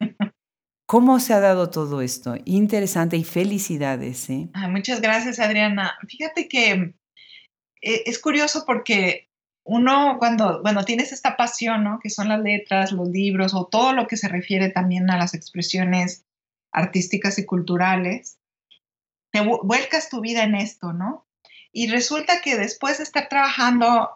¿Cómo 0.87 1.19
se 1.19 1.33
ha 1.33 1.41
dado 1.41 1.71
todo 1.71 2.03
esto? 2.03 2.37
Interesante 2.45 3.17
y 3.17 3.25
felicidades. 3.25 4.29
¿eh? 4.31 4.51
muchas 4.69 5.01
gracias, 5.01 5.41
Adriana. 5.41 5.95
Fíjate 6.07 6.47
que 6.47 6.95
eh, 7.81 8.03
es 8.07 8.19
curioso 8.19 8.65
porque 8.67 9.31
uno 9.65 10.17
cuando, 10.19 10.61
bueno, 10.63 10.85
tienes 10.85 11.13
esta 11.13 11.37
pasión, 11.37 11.85
¿no? 11.85 11.99
Que 12.03 12.11
son 12.11 12.29
las 12.29 12.41
letras, 12.41 12.93
los 12.93 13.09
libros 13.09 13.55
o 13.55 13.67
todo 13.67 13.95
lo 13.95 14.07
que 14.07 14.19
se 14.19 14.29
refiere 14.29 14.69
también 14.69 15.11
a 15.11 15.17
las 15.17 15.35
expresiones 15.35 16.27
artísticas 16.71 17.39
y 17.39 17.47
culturales, 17.47 18.39
te 19.33 19.41
vuelcas 19.41 20.11
tu 20.11 20.21
vida 20.21 20.45
en 20.45 20.55
esto, 20.55 20.93
¿no? 20.93 21.27
Y 21.73 21.89
resulta 21.89 22.41
que 22.43 22.57
después 22.57 22.99
de 22.99 23.05
estar 23.05 23.29
trabajando 23.29 24.11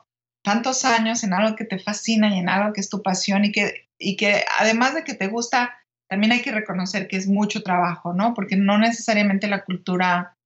tantos 0.49 0.87
años 0.87 1.25
en 1.25 1.35
algo 1.35 1.57
que 1.57 1.67
te 1.67 1.78
fascina 1.78 2.35
y 2.35 2.38
en 2.38 2.49
algo 2.49 2.73
que 2.73 2.81
es 2.81 2.88
tu 2.88 3.02
pasión 3.02 3.45
y 3.45 3.52
que, 3.52 3.87
y 3.99 4.17
que 4.17 4.47
además 4.59 4.95
de 4.95 5.05
que 5.05 5.12
te 5.12 5.26
gusta, 5.26 5.75
también 6.09 6.33
hay 6.33 6.40
que 6.40 6.52
reconocer 6.52 7.07
que 7.07 7.19
es 7.19 7.28
mucho 7.28 7.62
trabajo, 7.62 8.14
¿no? 8.14 8.33
Porque 8.33 8.57
no 8.57 8.78
necesariamente 8.78 9.47
la 9.47 9.62
cultura 9.62 10.38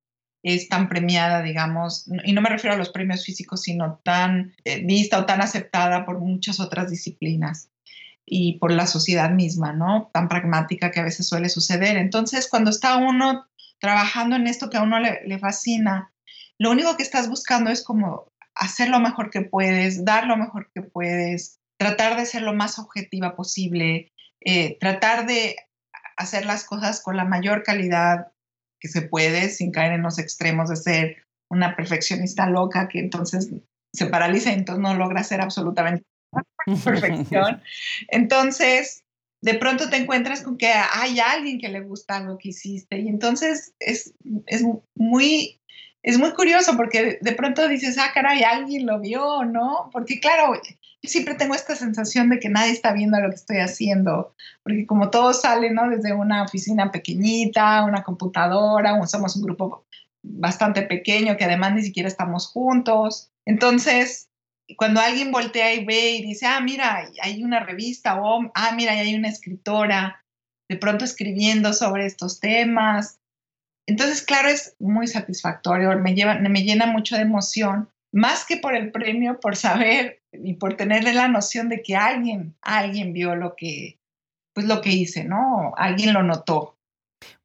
es 0.43 0.69
tan 0.69 0.89
premiada, 0.89 1.41
digamos, 1.41 2.11
y 2.25 2.33
no 2.33 2.41
me 2.41 2.49
refiero 2.49 2.75
a 2.75 2.79
los 2.79 2.91
premios 2.91 3.25
físicos, 3.25 3.63
sino 3.63 4.01
tan 4.03 4.57
eh, 4.65 4.85
vista 4.85 5.21
o 5.21 5.25
tan 5.25 5.41
aceptada 5.41 6.05
por 6.05 6.19
muchas 6.19 6.59
otras 6.59 6.91
disciplinas 6.91 7.71
y 8.27 8.59
por 8.59 8.73
la 8.73 8.89
sociedad 8.89 9.31
misma, 9.31 9.73
¿no? 9.73 10.11
Tan 10.13 10.29
pragmática 10.29 10.91
que 10.91 10.99
a 10.99 11.05
veces 11.05 11.29
suele 11.29 11.49
suceder. 11.49 11.97
Entonces, 11.97 12.49
cuando 12.51 12.71
está 12.71 12.97
uno 12.97 13.47
trabajando 13.79 14.35
en 14.35 14.49
esto 14.49 14.69
que 14.69 14.79
a 14.79 14.83
uno 14.83 14.99
le, 14.99 15.39
fascina, 15.39 16.13
lo 16.59 16.73
único 16.73 16.97
que 16.97 17.05
estás 17.05 17.29
buscando 17.29 17.71
es 17.71 17.85
como 17.85 18.32
hacer 18.55 18.89
lo 18.89 19.01
mejor 19.01 19.31
que 19.31 19.43
puedes, 19.43 20.05
dar 20.05 20.27
lo 20.27 20.37
mejor 20.37 20.71
que 20.75 20.83
puedes, 20.83 21.61
tratar 21.79 22.17
de 22.17 22.27
ser 22.27 22.43
lo 22.43 22.55
más 22.55 22.79
objetiva 22.79 23.35
posible, 23.35 24.13
eh, 24.41 24.77
tratar 24.79 25.27
de 25.27 25.57
hacer 26.17 26.47
las 26.47 26.65
cosas 26.65 27.03
con 27.03 27.17
la 27.17 27.25
mayor 27.25 27.63
calidad 27.63 28.33
que 28.81 28.89
se 28.89 29.03
puede 29.03 29.49
sin 29.49 29.71
caer 29.71 29.93
en 29.93 30.03
los 30.03 30.19
extremos 30.19 30.69
de 30.69 30.77
ser 30.77 31.17
una 31.49 31.77
perfeccionista 31.77 32.47
loca 32.49 32.89
que 32.89 32.99
entonces 32.99 33.51
se 33.93 34.07
paraliza 34.07 34.51
y 34.51 34.55
entonces 34.55 34.83
no 34.83 34.95
logra 34.95 35.21
hacer 35.21 35.41
absolutamente 35.41 36.05
perfección. 36.85 37.63
Entonces, 38.09 39.05
de 39.43 39.55
pronto 39.55 39.91
te 39.91 39.97
encuentras 39.97 40.43
con 40.43 40.57
que 40.57 40.73
hay 40.73 41.21
alguien 41.21 41.59
que 41.59 41.69
le 41.69 41.81
gusta 41.81 42.17
algo 42.17 42.39
que 42.39 42.51
hiciste 42.51 43.01
y 43.01 43.09
entonces 43.09 43.75
es, 43.81 44.15
es 44.47 44.65
muy 44.95 45.61
es 46.03 46.19
muy 46.19 46.33
curioso 46.33 46.77
porque 46.77 47.19
de 47.21 47.33
pronto 47.33 47.69
dices, 47.69 47.97
ah, 47.99 48.11
caray, 48.13 48.43
alguien 48.43 48.87
lo 48.87 49.01
vio, 49.01 49.45
¿no? 49.45 49.89
Porque 49.93 50.19
claro, 50.19 50.61
siempre 51.03 51.35
tengo 51.35 51.55
esta 51.55 51.77
sensación 51.77 52.29
de 52.29 52.41
que 52.41 52.49
nadie 52.49 52.73
está 52.73 52.93
viendo 52.93 53.21
lo 53.21 53.29
que 53.29 53.37
estoy 53.37 53.59
haciendo, 53.59 54.35
porque 54.63 54.87
como 54.87 55.11
todo 55.11 55.33
sale, 55.33 55.71
¿no? 55.71 55.89
Desde 55.89 56.13
una 56.13 56.43
oficina 56.43 56.91
pequeñita, 56.91 57.85
una 57.85 58.03
computadora, 58.03 59.05
somos 59.07 59.37
un 59.37 59.43
grupo 59.43 59.85
bastante 60.23 60.83
pequeño 60.83 61.37
que 61.37 61.45
además 61.45 61.75
ni 61.75 61.83
siquiera 61.83 62.09
estamos 62.09 62.49
juntos. 62.49 63.31
Entonces, 63.45 64.29
cuando 64.77 65.01
alguien 65.01 65.31
voltea 65.31 65.75
y 65.75 65.85
ve 65.85 66.13
y 66.13 66.23
dice, 66.23 66.47
ah, 66.47 66.61
mira, 66.61 67.09
hay 67.23 67.45
una 67.45 67.61
revista, 67.61 68.21
o 68.21 68.51
ah, 68.55 68.73
mira, 68.75 68.93
hay 68.93 69.15
una 69.15 69.29
escritora, 69.29 70.25
de 70.69 70.77
pronto 70.77 71.05
escribiendo 71.05 71.73
sobre 71.73 72.07
estos 72.07 72.41
temas, 72.41 73.19
entonces, 73.87 74.23
claro, 74.23 74.49
es 74.49 74.77
muy 74.79 75.07
satisfactorio, 75.07 75.99
me, 75.99 76.15
lleva, 76.15 76.35
me 76.39 76.63
llena 76.63 76.87
mucho 76.87 77.17
de 77.17 77.23
emoción, 77.23 77.89
más 78.13 78.45
que 78.45 78.57
por 78.57 78.77
el 78.77 78.93
premio, 78.93 79.41
por 79.41 79.57
saber 79.57 80.23
y 80.33 80.55
por 80.55 80.77
tenerle 80.77 81.15
la 81.15 81.29
noción 81.29 81.69
de 81.69 81.83
que 81.83 81.97
alguien, 81.97 82.55
alguien 82.61 83.13
vio 83.13 83.35
lo 83.35 83.55
que, 83.57 83.99
pues 84.55 84.67
lo 84.67 84.81
que 84.81 84.91
hice, 84.91 85.25
¿no? 85.25 85.73
Alguien 85.77 86.13
lo 86.13 86.23
notó. 86.23 86.77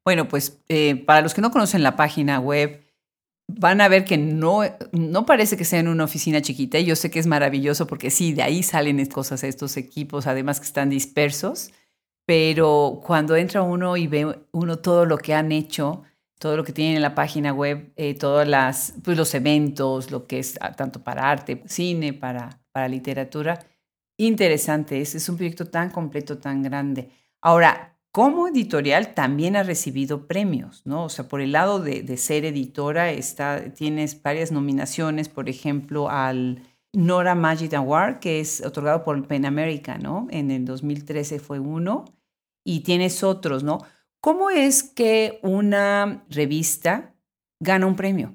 Bueno, 0.04 0.28
pues 0.28 0.60
eh, 0.68 0.96
para 1.06 1.22
los 1.22 1.34
que 1.34 1.40
no 1.40 1.50
conocen 1.50 1.82
la 1.82 1.96
página 1.96 2.38
web, 2.38 2.84
van 3.48 3.80
a 3.80 3.88
ver 3.88 4.04
que 4.04 4.18
no, 4.18 4.60
no 4.92 5.26
parece 5.26 5.56
que 5.56 5.64
sea 5.64 5.80
en 5.80 5.88
una 5.88 6.04
oficina 6.04 6.42
chiquita. 6.42 6.78
Yo 6.80 6.96
sé 6.96 7.10
que 7.10 7.18
es 7.18 7.26
maravilloso 7.26 7.86
porque 7.86 8.10
sí, 8.10 8.32
de 8.32 8.42
ahí 8.42 8.62
salen 8.62 9.04
cosas, 9.06 9.42
estos 9.42 9.76
equipos, 9.76 10.26
además 10.26 10.60
que 10.60 10.66
están 10.66 10.90
dispersos, 10.90 11.72
pero 12.26 13.00
cuando 13.04 13.36
entra 13.36 13.62
uno 13.62 13.96
y 13.96 14.06
ve 14.06 14.38
uno 14.52 14.78
todo 14.78 15.06
lo 15.06 15.16
que 15.16 15.34
han 15.34 15.50
hecho, 15.50 16.04
todo 16.38 16.56
lo 16.56 16.64
que 16.64 16.72
tienen 16.72 16.96
en 16.96 17.02
la 17.02 17.14
página 17.14 17.52
web, 17.52 17.92
eh, 17.96 18.14
todos 18.14 18.46
pues, 19.02 19.16
los 19.16 19.34
eventos, 19.34 20.10
lo 20.10 20.26
que 20.26 20.38
es 20.38 20.56
ah, 20.60 20.72
tanto 20.72 21.02
para 21.02 21.30
arte, 21.30 21.62
cine, 21.66 22.12
para, 22.12 22.60
para 22.72 22.88
literatura. 22.88 23.58
Interesante, 24.16 25.00
es, 25.00 25.14
es 25.14 25.28
un 25.28 25.36
proyecto 25.36 25.66
tan 25.66 25.90
completo, 25.90 26.38
tan 26.38 26.62
grande. 26.62 27.10
Ahora, 27.40 27.96
como 28.10 28.48
editorial 28.48 29.14
también 29.14 29.56
ha 29.56 29.62
recibido 29.62 30.26
premios, 30.26 30.82
¿no? 30.86 31.04
O 31.04 31.08
sea, 31.08 31.28
por 31.28 31.40
el 31.40 31.52
lado 31.52 31.80
de, 31.80 32.02
de 32.02 32.16
ser 32.16 32.44
editora, 32.44 33.10
está, 33.10 33.72
tienes 33.74 34.20
varias 34.22 34.50
nominaciones, 34.50 35.28
por 35.28 35.48
ejemplo, 35.48 36.08
al 36.08 36.62
Nora 36.92 37.34
Magic 37.34 37.74
Award, 37.74 38.18
que 38.20 38.40
es 38.40 38.64
otorgado 38.64 39.04
por 39.04 39.26
PEN 39.26 39.44
America, 39.44 39.98
¿no? 39.98 40.26
En 40.30 40.50
el 40.50 40.64
2013 40.64 41.38
fue 41.38 41.58
uno, 41.60 42.06
y 42.64 42.80
tienes 42.80 43.22
otros, 43.22 43.62
¿no? 43.62 43.78
¿Cómo 44.20 44.50
es 44.50 44.82
que 44.82 45.38
una 45.42 46.24
revista 46.28 47.14
gana 47.60 47.86
un 47.86 47.96
premio? 47.96 48.34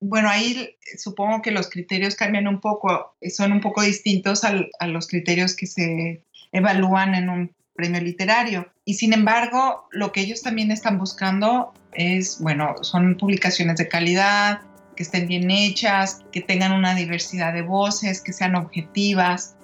Bueno, 0.00 0.28
ahí 0.28 0.76
supongo 0.98 1.40
que 1.40 1.50
los 1.50 1.70
criterios 1.70 2.14
cambian 2.14 2.46
un 2.46 2.60
poco, 2.60 3.16
son 3.30 3.52
un 3.52 3.60
poco 3.60 3.82
distintos 3.82 4.42
a 4.44 4.86
los 4.86 5.08
criterios 5.08 5.56
que 5.56 5.66
se 5.66 6.24
evalúan 6.52 7.14
en 7.14 7.30
un 7.30 7.54
premio 7.74 8.00
literario. 8.00 8.70
Y 8.84 8.94
sin 8.94 9.14
embargo, 9.14 9.88
lo 9.90 10.12
que 10.12 10.20
ellos 10.20 10.42
también 10.42 10.70
están 10.70 10.98
buscando 10.98 11.72
es, 11.92 12.38
bueno, 12.40 12.74
son 12.82 13.16
publicaciones 13.16 13.76
de 13.76 13.88
calidad, 13.88 14.60
que 14.94 15.02
estén 15.02 15.26
bien 15.26 15.50
hechas, 15.50 16.22
que 16.32 16.40
tengan 16.40 16.72
una 16.72 16.94
diversidad 16.94 17.52
de 17.52 17.62
voces, 17.62 18.20
que 18.20 18.32
sean 18.32 18.54
objetivas. 18.54 19.56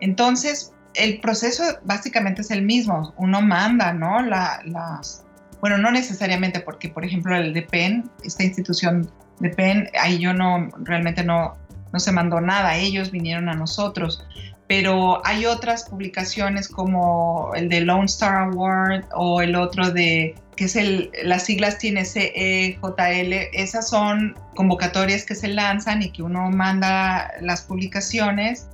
Entonces, 0.00 0.72
el 0.94 1.20
proceso 1.20 1.62
básicamente 1.84 2.42
es 2.42 2.50
el 2.50 2.62
mismo. 2.62 3.14
Uno 3.16 3.40
manda, 3.40 3.92
¿no? 3.92 4.20
las, 4.22 5.24
bueno, 5.60 5.78
no 5.78 5.90
necesariamente 5.90 6.60
porque, 6.60 6.88
por 6.88 7.04
ejemplo, 7.04 7.36
el 7.36 7.52
de 7.52 7.62
PEN, 7.62 8.10
esta 8.24 8.44
institución 8.44 9.10
de 9.40 9.50
PEN, 9.50 9.88
ahí 10.00 10.18
yo 10.18 10.32
no, 10.32 10.68
realmente 10.78 11.24
no, 11.24 11.56
no 11.92 11.98
se 11.98 12.12
mandó 12.12 12.40
nada, 12.40 12.76
ellos 12.76 13.10
vinieron 13.10 13.48
a 13.48 13.54
nosotros. 13.54 14.24
Pero 14.66 15.26
hay 15.26 15.46
otras 15.46 15.88
publicaciones 15.88 16.68
como 16.68 17.52
el 17.54 17.68
de 17.68 17.80
Lone 17.80 18.04
Star 18.04 18.48
Award 18.48 19.06
o 19.14 19.40
el 19.40 19.56
otro 19.56 19.90
de, 19.90 20.34
que 20.56 20.64
es 20.64 20.76
el, 20.76 21.10
las 21.22 21.44
siglas 21.44 21.78
tiene 21.78 22.04
CEJL, 22.04 23.32
esas 23.54 23.88
son 23.88 24.36
convocatorias 24.54 25.24
que 25.24 25.34
se 25.34 25.48
lanzan 25.48 26.02
y 26.02 26.10
que 26.10 26.22
uno 26.22 26.50
manda 26.50 27.32
las 27.40 27.62
publicaciones 27.62 28.66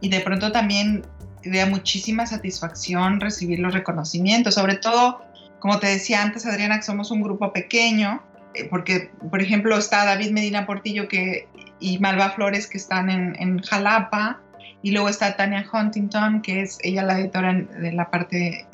y 0.00 0.08
de 0.08 0.20
pronto 0.20 0.52
también 0.52 1.04
da 1.44 1.66
muchísima 1.66 2.26
satisfacción 2.26 3.20
recibir 3.20 3.58
los 3.58 3.74
reconocimientos, 3.74 4.54
sobre 4.54 4.76
todo, 4.76 5.22
como 5.58 5.78
te 5.78 5.88
decía 5.88 6.22
antes, 6.22 6.46
Adriana, 6.46 6.76
que 6.76 6.82
somos 6.82 7.10
un 7.10 7.22
grupo 7.22 7.52
pequeño, 7.52 8.22
eh, 8.54 8.66
porque, 8.68 9.10
por 9.30 9.42
ejemplo, 9.42 9.76
está 9.76 10.04
David 10.04 10.30
Medina 10.30 10.66
Portillo 10.66 11.08
que, 11.08 11.48
y 11.80 11.98
Malva 11.98 12.30
Flores, 12.30 12.66
que 12.66 12.78
están 12.78 13.10
en, 13.10 13.58
Jalapa, 13.60 14.40
y 14.82 14.90
luego 14.90 15.08
está 15.08 15.36
Tania 15.36 15.64
Huntington, 15.72 16.42
que 16.42 16.62
es 16.62 16.78
ella 16.82 17.02
la 17.02 17.18
editora 17.18 17.54
de 17.54 17.92
la 17.92 18.10
parte 18.10 18.66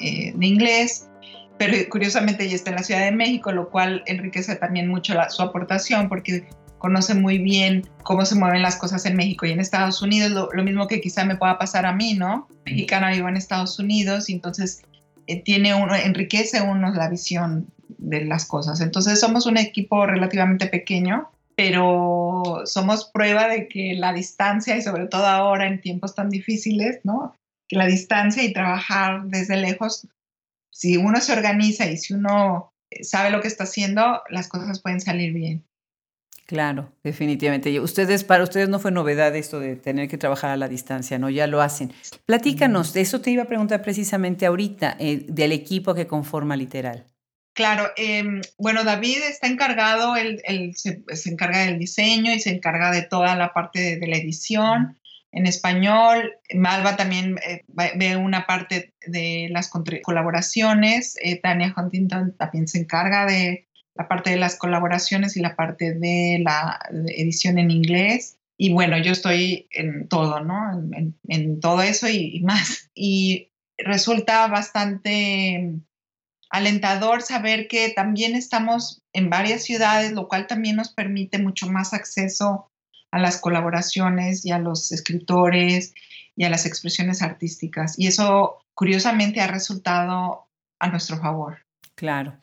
eh, 0.00 0.32
de 0.34 0.46
inglés, 0.46 1.08
pero 1.58 1.76
curiosamente 1.88 2.44
ella 2.44 2.56
está 2.56 2.70
en 2.70 2.76
la 2.76 2.82
Ciudad 2.82 3.04
de 3.04 3.12
México, 3.12 3.52
lo 3.52 3.68
cual 3.70 4.02
enriquece 4.06 4.56
también 4.56 4.88
mucho 4.88 5.14
su 5.28 5.42
aportación 5.42 6.08
porque 6.08 6.48
conoce 6.82 7.14
muy 7.14 7.38
bien 7.38 7.88
cómo 8.02 8.26
se 8.26 8.34
mueven 8.34 8.60
las 8.60 8.74
cosas 8.74 9.06
en 9.06 9.14
México 9.14 9.46
y 9.46 9.52
en 9.52 9.60
Estados 9.60 10.02
Unidos, 10.02 10.48
lo, 10.52 10.64
mismo 10.64 10.88
que 10.88 11.00
quizá 11.00 11.24
me 11.24 11.36
pueda 11.36 11.56
pasar 11.56 11.86
a 11.86 11.94
mí, 11.94 12.14
¿no? 12.14 12.48
Mexicana 12.66 13.12
vivo 13.12 13.28
en 13.28 13.36
Estados 13.36 13.78
Unidos 13.78 14.28
y 14.28 14.32
entonces 14.32 14.82
eh, 15.28 15.40
tiene 15.40 15.76
uno, 15.76 15.94
enriquece 15.94 16.60
uno 16.60 16.92
la 16.92 17.08
visión 17.08 17.72
de 17.98 18.24
las 18.24 18.46
cosas. 18.46 18.80
Entonces 18.80 19.20
somos 19.20 19.46
un 19.46 19.58
equipo 19.58 20.06
relativamente 20.06 20.66
pequeño, 20.66 21.30
pero 21.54 22.62
somos 22.64 23.04
prueba 23.14 23.46
de 23.46 23.68
que 23.68 23.94
la 23.94 24.12
distancia 24.12 24.76
y 24.76 24.82
sobre 24.82 25.06
todo 25.06 25.26
ahora 25.26 25.68
en 25.68 25.80
tiempos 25.80 26.16
tan 26.16 26.30
difíciles, 26.30 26.98
¿no? 27.04 27.36
Que 27.68 27.76
la 27.76 27.86
distancia 27.86 28.42
y 28.42 28.52
trabajar 28.52 29.22
desde 29.26 29.56
lejos, 29.56 30.08
si 30.72 30.96
uno 30.96 31.20
se 31.20 31.32
organiza 31.32 31.86
y 31.86 31.96
si 31.96 32.12
uno 32.12 32.72
sabe 33.02 33.30
lo 33.30 33.40
que 33.40 33.46
está 33.46 33.64
haciendo, 33.64 34.20
las 34.30 34.48
cosas 34.48 34.82
pueden 34.82 35.00
salir 35.00 35.32
bien. 35.32 35.64
Claro, 36.52 36.92
definitivamente. 37.02 37.80
Ustedes, 37.80 38.24
para 38.24 38.44
ustedes 38.44 38.68
no 38.68 38.78
fue 38.78 38.90
novedad 38.90 39.34
esto 39.34 39.58
de 39.58 39.74
tener 39.74 40.06
que 40.06 40.18
trabajar 40.18 40.50
a 40.50 40.58
la 40.58 40.68
distancia, 40.68 41.18
¿no? 41.18 41.30
Ya 41.30 41.46
lo 41.46 41.62
hacen. 41.62 41.94
Platícanos, 42.26 42.92
de 42.92 43.00
eso 43.00 43.22
te 43.22 43.30
iba 43.30 43.44
a 43.44 43.46
preguntar 43.46 43.80
precisamente 43.80 44.44
ahorita, 44.44 44.98
eh, 45.00 45.24
del 45.28 45.52
equipo 45.52 45.94
que 45.94 46.06
conforma 46.06 46.54
Literal. 46.54 47.06
Claro, 47.54 47.90
em, 47.96 48.42
bueno, 48.58 48.84
David 48.84 49.16
está 49.30 49.46
encargado, 49.46 50.14
él, 50.14 50.42
se, 50.74 51.02
encarga 51.24 51.60
del 51.60 51.78
diseño 51.78 52.34
y 52.34 52.40
se 52.40 52.50
encarga 52.50 52.90
de 52.90 53.00
toda 53.00 53.34
la 53.34 53.54
parte 53.54 53.96
de, 53.96 54.06
la 54.06 54.18
edición 54.18 54.98
en 55.32 55.46
español. 55.46 56.34
Malva 56.54 56.96
también 56.96 57.38
eh, 57.48 57.64
ve 57.96 58.16
una 58.16 58.44
parte 58.44 58.92
de 59.06 59.48
las 59.50 59.70
colaboraciones. 60.02 61.16
Eh, 61.22 61.40
Tania 61.40 61.72
Huntington 61.74 62.36
también 62.36 62.68
se 62.68 62.78
encarga 62.78 63.24
de 63.24 63.68
la 63.94 64.08
parte 64.08 64.30
de 64.30 64.36
las 64.36 64.56
colaboraciones 64.56 65.36
y 65.36 65.40
la 65.40 65.56
parte 65.56 65.94
de 65.94 66.40
la 66.42 66.78
edición 67.08 67.58
en 67.58 67.70
inglés. 67.70 68.38
Y 68.56 68.72
bueno, 68.72 68.98
yo 68.98 69.12
estoy 69.12 69.66
en 69.70 70.08
todo, 70.08 70.40
¿no? 70.40 70.54
En, 71.28 71.60
todo 71.60 71.82
eso 71.82 72.08
y 72.08 72.40
más. 72.40 72.90
Y 72.94 73.50
resulta 73.78 74.46
bastante 74.46 75.74
alentador 76.50 77.22
saber 77.22 77.66
que 77.66 77.88
también 77.90 78.36
estamos 78.36 79.02
en 79.12 79.30
varias 79.30 79.62
ciudades, 79.64 80.12
lo 80.12 80.28
cual 80.28 80.46
también 80.46 80.76
nos 80.76 80.92
permite 80.92 81.38
mucho 81.38 81.66
más 81.66 81.94
acceso 81.94 82.68
a 83.10 83.18
las 83.18 83.38
colaboraciones 83.38 84.44
y 84.44 84.52
a 84.52 84.58
los 84.58 84.92
escritores 84.92 85.94
y 86.36 86.44
a 86.44 86.50
las 86.50 86.66
expresiones 86.66 87.22
artísticas. 87.22 87.98
Y 87.98 88.06
eso, 88.06 88.58
curiosamente, 88.74 89.40
ha 89.40 89.46
resultado 89.46 90.46
a 90.78 90.88
nuestro 90.88 91.18
favor. 91.18 91.58
Claro. 91.94 92.36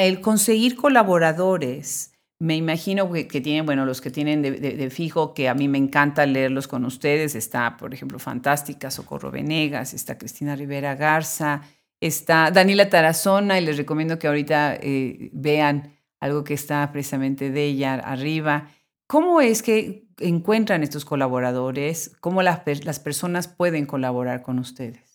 El 0.00 0.20
conseguir 0.22 0.76
colaboradores, 0.76 2.14
me 2.38 2.56
imagino 2.56 3.12
que, 3.12 3.40
tienen, 3.40 3.66
bueno, 3.66 3.84
los 3.84 4.00
que 4.00 4.10
tienen 4.10 4.40
de, 4.40 4.90
fijo, 4.90 5.34
que 5.34 5.48
a 5.50 5.54
mí 5.54 5.68
me 5.68 5.78
encanta 5.78 6.24
leerlos 6.24 6.66
con 6.66 6.84
ustedes, 6.86 7.34
está, 7.34 7.76
por 7.76 7.92
ejemplo, 7.92 8.18
Fantástica, 8.18 8.90
Socorro 8.90 9.30
Venegas, 9.30 9.92
está 9.92 10.16
Cristina 10.16 10.56
Rivera 10.56 10.94
Garza, 10.94 11.60
está 12.00 12.50
Daniela 12.50 12.88
Tarazona 12.88 13.60
y 13.60 13.64
les 13.64 13.76
recomiendo 13.76 14.18
que 14.18 14.28
ahorita 14.28 14.76
eh, 14.76 15.30
vean 15.32 15.92
algo 16.20 16.42
que 16.42 16.54
está 16.54 16.90
precisamente 16.90 17.50
de 17.50 17.64
ella 17.66 17.94
arriba. 17.94 18.68
¿Cómo 19.06 19.42
es 19.42 19.62
que 19.62 20.06
encuentran 20.18 20.82
estos 20.82 21.04
colaboradores? 21.04 22.16
¿Cómo 22.20 22.42
las, 22.42 22.62
las 22.84 22.98
personas 22.98 23.46
pueden 23.46 23.84
colaborar 23.84 24.42
con 24.42 24.58
ustedes? 24.58 25.11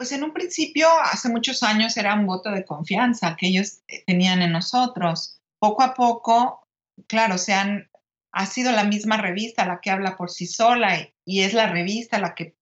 Pues 0.00 0.12
en 0.12 0.24
un 0.24 0.32
principio, 0.32 0.88
hace 1.02 1.28
muchos 1.28 1.62
años, 1.62 1.94
era 1.98 2.14
un 2.14 2.24
voto 2.24 2.50
de 2.50 2.64
confianza 2.64 3.36
que 3.36 3.48
ellos 3.48 3.82
eh, 3.86 4.02
tenían 4.06 4.40
en 4.40 4.52
nosotros. 4.52 5.42
Poco 5.58 5.82
a 5.82 5.92
poco, 5.92 6.66
claro, 7.06 7.36
se 7.36 7.52
han, 7.52 7.90
ha 8.32 8.46
sido 8.46 8.72
la 8.72 8.84
misma 8.84 9.18
revista 9.18 9.66
la 9.66 9.82
que 9.82 9.90
habla 9.90 10.16
por 10.16 10.30
sí 10.30 10.46
sola 10.46 10.96
y 11.26 11.42
es 11.42 11.52
la 11.52 11.66
revista 11.66 12.18
la 12.18 12.34
que 12.34 12.56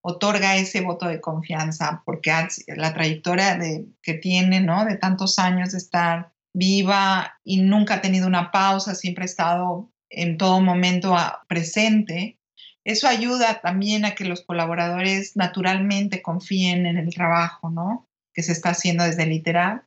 otorga 0.00 0.56
ese 0.56 0.80
voto 0.80 1.06
de 1.06 1.20
confianza, 1.20 2.02
porque 2.04 2.32
la 2.66 2.92
trayectoria 2.92 3.54
de, 3.54 3.86
que 4.02 4.14
tiene, 4.14 4.60
¿no? 4.60 4.84
De 4.84 4.96
tantos 4.96 5.38
años 5.38 5.70
de 5.70 5.78
estar 5.78 6.32
viva 6.52 7.38
y 7.44 7.62
nunca 7.62 7.94
ha 7.94 8.00
tenido 8.00 8.26
una 8.26 8.50
pausa, 8.50 8.96
siempre 8.96 9.22
ha 9.22 9.26
estado 9.26 9.92
en 10.08 10.38
todo 10.38 10.60
momento 10.60 11.16
presente. 11.46 12.39
Eso 12.84 13.08
ayuda 13.08 13.60
también 13.60 14.04
a 14.04 14.14
que 14.14 14.24
los 14.24 14.42
colaboradores 14.42 15.36
naturalmente 15.36 16.22
confíen 16.22 16.86
en 16.86 16.96
el 16.96 17.12
trabajo, 17.12 17.70
¿no? 17.70 18.06
Que 18.34 18.42
se 18.42 18.52
está 18.52 18.70
haciendo 18.70 19.04
desde 19.04 19.26
literal 19.26 19.82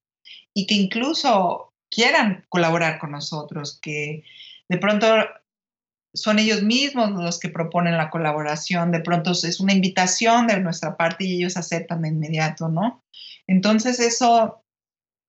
y 0.54 0.68
que 0.68 0.76
incluso 0.76 1.74
quieran 1.90 2.46
colaborar 2.50 3.00
con 3.00 3.12
nosotros, 3.12 3.80
que 3.82 4.24
de 4.70 4.78
pronto 4.78 5.08
son 6.14 6.38
ellos 6.38 6.62
mismos 6.62 7.12
los 7.12 7.40
que 7.40 7.50
proponen 7.50 7.98
la 7.98 8.12
colaboración, 8.12 8.92
de 8.92 9.00
pronto 9.00 9.32
es 9.32 9.60
una 9.60 9.74
invitación 9.74 10.48
de 10.48 10.60
nuestra 10.60 10.96
parte 10.96 11.26
y 11.26 11.38
ellos 11.38 11.58
aceptan 11.58 12.04
de 12.04 12.10
inmediato, 12.10 12.70
¿no? 12.70 13.02
Entonces 13.48 14.00
eso, 14.00 14.64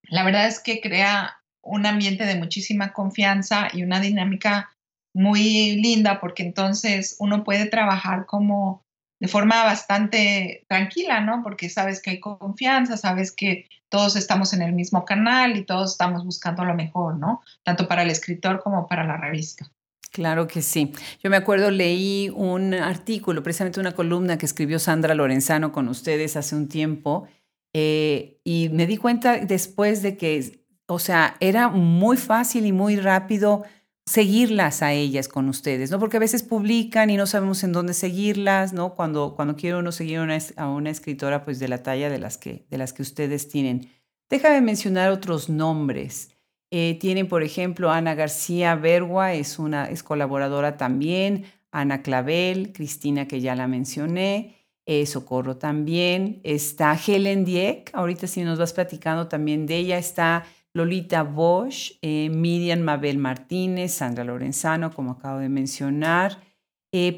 la 0.02 0.24
verdad 0.24 0.46
es 0.46 0.60
que 0.60 0.80
crea 0.80 1.38
un 1.62 1.86
ambiente 1.86 2.26
de 2.26 2.36
muchísima 2.36 2.92
confianza 2.92 3.68
y 3.72 3.82
una 3.82 4.00
dinámica 4.00 4.73
muy 5.14 5.76
linda 5.76 6.20
porque 6.20 6.42
entonces 6.42 7.16
uno 7.18 7.44
puede 7.44 7.66
trabajar 7.66 8.26
como 8.26 8.84
de 9.20 9.28
forma 9.28 9.64
bastante 9.64 10.64
tranquila, 10.68 11.20
¿no? 11.20 11.42
Porque 11.42 11.70
sabes 11.70 12.02
que 12.02 12.10
hay 12.10 12.20
confianza, 12.20 12.96
sabes 12.96 13.32
que 13.32 13.66
todos 13.88 14.16
estamos 14.16 14.52
en 14.52 14.60
el 14.60 14.72
mismo 14.72 15.04
canal 15.04 15.56
y 15.56 15.64
todos 15.64 15.92
estamos 15.92 16.24
buscando 16.24 16.64
lo 16.64 16.74
mejor, 16.74 17.16
¿no? 17.16 17.40
Tanto 17.62 17.86
para 17.86 18.02
el 18.02 18.10
escritor 18.10 18.60
como 18.62 18.86
para 18.88 19.04
la 19.04 19.16
revista. 19.16 19.70
Claro 20.10 20.46
que 20.46 20.62
sí. 20.62 20.92
Yo 21.22 21.30
me 21.30 21.36
acuerdo, 21.36 21.70
leí 21.70 22.30
un 22.34 22.74
artículo, 22.74 23.42
precisamente 23.42 23.80
una 23.80 23.92
columna 23.92 24.36
que 24.36 24.46
escribió 24.46 24.78
Sandra 24.78 25.14
Lorenzano 25.14 25.72
con 25.72 25.88
ustedes 25.88 26.36
hace 26.36 26.54
un 26.54 26.68
tiempo, 26.68 27.26
eh, 27.72 28.38
y 28.44 28.68
me 28.68 28.86
di 28.86 28.96
cuenta 28.96 29.38
después 29.38 30.02
de 30.02 30.16
que, 30.16 30.64
o 30.86 30.98
sea, 30.98 31.36
era 31.40 31.68
muy 31.68 32.16
fácil 32.16 32.66
y 32.66 32.72
muy 32.72 32.96
rápido 32.96 33.64
seguirlas 34.06 34.82
a 34.82 34.92
ellas 34.92 35.28
con 35.28 35.48
ustedes, 35.48 35.90
¿no? 35.90 35.98
Porque 35.98 36.18
a 36.18 36.20
veces 36.20 36.42
publican 36.42 37.10
y 37.10 37.16
no 37.16 37.26
sabemos 37.26 37.64
en 37.64 37.72
dónde 37.72 37.94
seguirlas, 37.94 38.72
¿no? 38.72 38.94
Cuando, 38.94 39.34
cuando 39.34 39.56
quiere 39.56 39.78
uno 39.78 39.92
seguir 39.92 40.20
a 40.56 40.68
una 40.68 40.90
escritora, 40.90 41.44
pues 41.44 41.58
de 41.58 41.68
la 41.68 41.82
talla 41.82 42.10
de 42.10 42.18
las 42.18 42.36
que, 42.36 42.66
de 42.70 42.78
las 42.78 42.92
que 42.92 43.02
ustedes 43.02 43.48
tienen. 43.48 43.88
Déjame 44.28 44.60
mencionar 44.60 45.10
otros 45.10 45.48
nombres. 45.48 46.30
Eh, 46.70 46.98
tienen, 47.00 47.28
por 47.28 47.42
ejemplo, 47.42 47.90
Ana 47.90 48.14
García 48.14 48.74
Bergua, 48.74 49.32
es, 49.32 49.58
una, 49.58 49.86
es 49.86 50.02
colaboradora 50.02 50.76
también, 50.76 51.44
Ana 51.70 52.02
Clavel, 52.02 52.72
Cristina, 52.72 53.26
que 53.26 53.40
ya 53.40 53.54
la 53.54 53.68
mencioné, 53.68 54.56
eh, 54.86 55.06
Socorro 55.06 55.56
también, 55.56 56.40
está 56.44 56.94
Helen 56.94 57.44
Dieck, 57.44 57.90
ahorita 57.94 58.26
si 58.26 58.42
nos 58.42 58.58
vas 58.58 58.72
platicando 58.72 59.28
también 59.28 59.66
de 59.66 59.76
ella, 59.76 59.98
está 59.98 60.44
Lolita 60.72 61.22
Bosch, 61.22 61.92
eh, 62.02 62.28
Miriam 62.30 62.80
Mabel 62.80 63.18
Martínez, 63.18 63.92
Sandra 63.92 64.24
Lorenzano, 64.24 64.90
como 64.92 65.12
acabo 65.12 65.38
de 65.38 65.48
mencionar. 65.48 66.38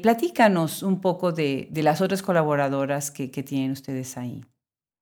platícanos 0.01 0.81
un 0.81 1.01
poco 1.01 1.31
de, 1.31 1.69
las 1.71 2.01
otras 2.01 2.23
colaboradoras 2.23 3.11
que 3.11 3.27
tienen 3.43 3.71
ustedes 3.71 4.17
ahí. 4.17 4.43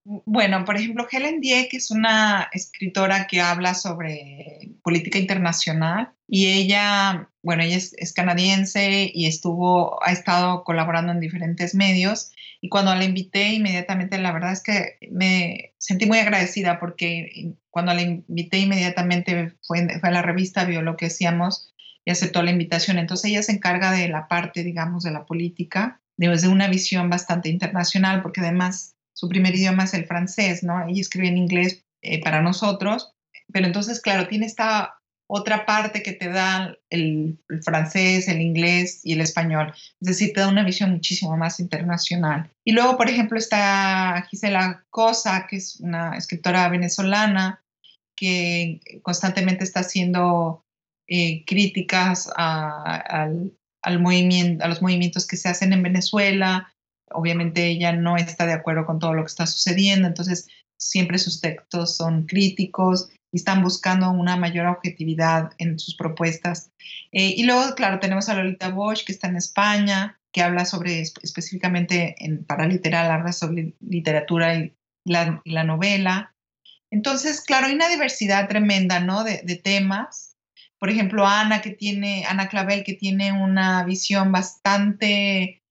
Bueno, 0.06 0.64
por 0.66 0.76
ejemplo, 0.76 1.08
Helen 1.10 1.42
Dieck 1.42 1.74
es 1.74 1.90
una 1.90 2.48
escritora 2.54 3.26
que 3.26 3.42
habla 3.42 3.74
sobre 3.74 4.76
política 4.84 5.18
internacional 5.18 6.15
y 6.28 6.48
ella, 6.48 7.30
bueno, 7.44 7.64
ella 7.64 7.78
es, 7.78 8.14
canadiense 8.14 9.12
y 9.14 9.28
estuvo, 9.28 10.04
ha 10.04 10.12
estado 10.12 10.64
colaborando 10.64 11.12
en 11.12 11.20
diferentes 11.20 11.76
medios 11.76 12.32
y 12.62 12.70
cuando 12.70 12.96
la 12.96 13.04
invité 13.04 13.54
inmediatamente, 13.54 14.18
la 14.18 14.32
verdad 14.32 14.52
es 14.54 14.64
que 14.64 14.98
me 15.12 15.74
sentí 15.78 16.06
muy 16.06 16.18
agradecida 16.18 16.80
porque 16.80 17.54
cuando 17.70 17.94
la 17.94 18.02
invité 18.02 18.60
inmediatamente 18.60 19.54
fue, 19.62 20.00
fue 20.00 20.10
a 20.10 20.12
la 20.12 20.22
revista, 20.22 20.66
vio 20.66 20.82
lo 20.82 20.98
que 20.98 21.08
hacíamos 21.08 21.74
y 22.06 22.12
aceptó 22.12 22.42
la 22.42 22.52
invitación. 22.52 22.98
Entonces 22.98 23.32
ella 23.32 23.44
se 23.44 23.52
encarga 23.52 23.92
de 23.92 24.08
la 24.08 24.28
parte, 24.28 24.64
digamos, 24.64 25.04
de 25.04 25.12
la 25.12 25.26
política 25.26 26.02
desde 26.18 26.48
una 26.48 26.68
visión 26.68 27.10
bastante 27.10 27.50
internacional 27.50 28.22
porque 28.22 28.42
además 28.42 28.96
su 29.14 29.30
primer 29.30 29.56
idioma 29.56 29.84
es 29.84 29.94
el 29.94 30.06
francés, 30.06 30.64
¿no? 30.64 30.88
Ella 30.88 31.02
escribe 31.02 31.28
en 31.28 31.38
inglés 31.38 31.84
eh, 32.02 32.22
para 32.22 32.42
nosotros, 32.42 33.14
pero 33.52 33.66
entonces, 33.66 34.02
claro, 34.02 34.28
tiene 34.28 34.46
esta 34.46 34.96
otra 35.28 35.66
parte 35.66 36.04
que 36.04 36.14
te 36.14 36.30
da 36.30 36.78
el, 36.90 37.40
francés, 37.64 38.28
el 38.28 38.42
inglés 38.42 39.02
y 39.04 39.14
el 39.14 39.22
español. 39.22 39.74
Es 40.00 40.08
decir, 40.08 40.34
te 40.34 40.42
da 40.42 40.50
una 40.50 40.64
visión 40.64 40.92
muchísimo 40.92 41.36
más 41.36 41.60
internacional. 41.60 42.52
Y 42.64 42.74
luego, 42.74 42.98
por 42.98 43.10
ejemplo, 43.10 43.38
está 43.38 44.26
Gisela 44.30 44.86
Cosa, 44.90 45.48
que 45.50 45.58
es 45.58 45.80
una 45.80 46.18
escritora 46.18 46.70
venezolana 46.70 47.64
que 48.16 48.80
constantemente 49.02 49.64
está 49.64 49.82
haciendo 49.82 50.64
eh, 51.08 51.44
críticas 51.46 52.30
al, 52.36 53.52
movimiento, 54.00 54.64
a 54.64 54.68
los 54.68 54.82
movimientos 54.82 55.28
que 55.28 55.38
se 55.38 55.50
hacen 55.50 55.74
en 55.74 55.84
Venezuela. 55.84 56.72
Obviamente 57.12 57.68
ella 57.68 57.92
no 57.94 58.16
está 58.18 58.46
de 58.46 58.54
acuerdo 58.54 58.86
con 58.86 59.00
todo 59.00 59.14
lo 59.14 59.24
que 59.24 59.30
está 59.30 59.46
sucediendo, 59.46 60.08
entonces 60.08 60.48
siempre 60.78 61.18
sus 61.18 61.42
textos 61.42 61.96
son 61.96 62.26
críticos 62.26 63.10
y 63.36 63.38
están 63.38 63.62
buscando 63.62 64.12
una 64.12 64.38
mayor 64.38 64.66
objetividad 64.68 65.52
en 65.58 65.78
sus 65.78 65.98
propuestas. 65.98 66.72
Eh, 67.12 67.34
y 67.36 67.44
luego, 67.44 67.76
claro, 67.76 68.00
tenemos 68.00 68.30
a 68.30 68.34
Lolita 68.34 68.70
Bosch, 68.70 69.04
que 69.04 69.12
está 69.12 69.28
en 69.28 69.36
España, 69.36 70.18
que 70.32 70.42
habla 70.42 70.64
sobre, 70.64 71.02
específicamente 71.02 72.16
en, 72.20 72.46
para 72.46 72.66
literal, 72.66 73.12
habla 73.12 73.34
sobre 73.34 73.74
literatura 73.82 74.56
y 74.56 74.74
la, 75.04 75.42
novela. 75.66 76.34
Entonces, 76.90 77.42
claro, 77.42 77.68
hay 77.68 77.74
una 77.74 77.90
diversidad 77.90 78.48
tremenda, 78.48 79.02
¿no? 79.02 79.26
De, 79.26 79.62
temas. 79.62 80.38
Por 80.80 80.90
ejemplo, 80.90 81.28
Ana, 81.28 81.62
que 81.62 81.72
tiene, 81.72 82.24
Ana 82.30 82.48
Clavel, 82.48 82.86
que 82.86 82.94
tiene 82.94 83.34
una 83.34 83.84
visión 83.84 84.32
bastante 84.32 85.62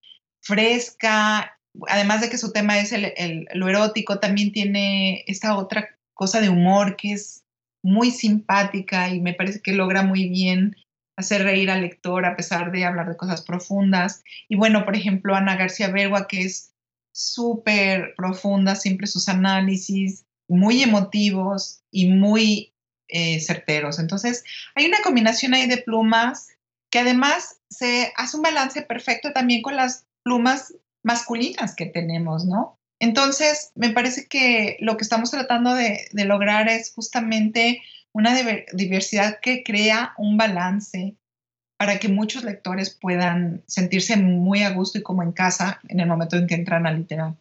fresca, 0.42 1.58
además 1.88 2.20
de 2.20 2.28
que 2.28 2.36
su 2.36 2.52
tema 2.52 2.78
es 2.78 2.92
el, 2.92 3.48
lo 3.54 3.70
erótico, 3.70 4.20
también 4.20 4.52
tiene 4.52 5.24
esta 5.26 5.56
otra 5.56 5.96
cosa 6.12 6.42
de 6.42 6.50
humor 6.50 6.96
que 6.96 7.12
es 7.12 7.43
muy 7.84 8.10
simpática 8.10 9.10
y 9.10 9.20
me 9.20 9.34
parece 9.34 9.60
que 9.60 9.72
logra 9.72 10.02
muy 10.02 10.28
bien 10.28 10.74
hacer 11.16 11.42
reír 11.42 11.70
al 11.70 11.82
lector 11.82 12.24
a 12.24 12.34
pesar 12.34 12.72
de 12.72 12.84
hablar 12.84 13.08
de 13.08 13.16
cosas 13.16 13.42
profundas. 13.42 14.24
Y 14.48 14.56
bueno, 14.56 14.84
por 14.84 14.96
ejemplo, 14.96 15.36
Ana 15.36 15.56
García 15.56 15.88
Bergua, 15.88 16.26
que 16.26 16.40
es 16.40 16.72
súper 17.12 18.14
profunda, 18.16 18.74
siempre 18.74 19.06
sus 19.06 19.28
análisis, 19.28 20.24
muy 20.48 20.82
emotivos 20.82 21.82
y 21.90 22.08
muy 22.08 22.72
eh, 23.08 23.38
certeros. 23.40 23.98
Entonces, 23.98 24.44
hay 24.74 24.86
una 24.86 25.02
combinación 25.02 25.54
ahí 25.54 25.68
de 25.68 25.78
plumas 25.78 26.48
que 26.90 27.00
además 27.00 27.60
se 27.68 28.12
hace 28.16 28.36
un 28.36 28.42
balance 28.42 28.80
perfecto 28.82 29.32
también 29.32 29.60
con 29.60 29.76
las 29.76 30.06
plumas 30.22 30.74
masculinas 31.02 31.76
que 31.76 31.86
tenemos, 31.86 32.46
¿no? 32.46 32.78
Entonces, 33.00 33.72
me 33.74 33.90
parece 33.90 34.26
que 34.28 34.76
lo 34.80 34.96
que 34.96 35.02
estamos 35.02 35.30
tratando 35.30 35.74
de, 35.74 36.06
lograr 36.12 36.68
es 36.68 36.92
justamente 36.94 37.82
una 38.12 38.34
diversidad 38.72 39.40
que 39.40 39.62
crea 39.64 40.14
un 40.16 40.36
balance 40.36 41.16
para 41.76 41.98
que 41.98 42.08
muchos 42.08 42.44
lectores 42.44 42.90
puedan 42.90 43.64
sentirse 43.66 44.16
muy 44.16 44.62
a 44.62 44.70
gusto 44.70 44.98
y 44.98 45.02
como 45.02 45.22
en 45.22 45.32
casa 45.32 45.80
en 45.88 46.00
el 46.00 46.06
momento 46.06 46.36
en 46.36 46.46
que 46.46 46.54
entran 46.54 46.86
a 46.86 46.92
literal. 46.92 47.36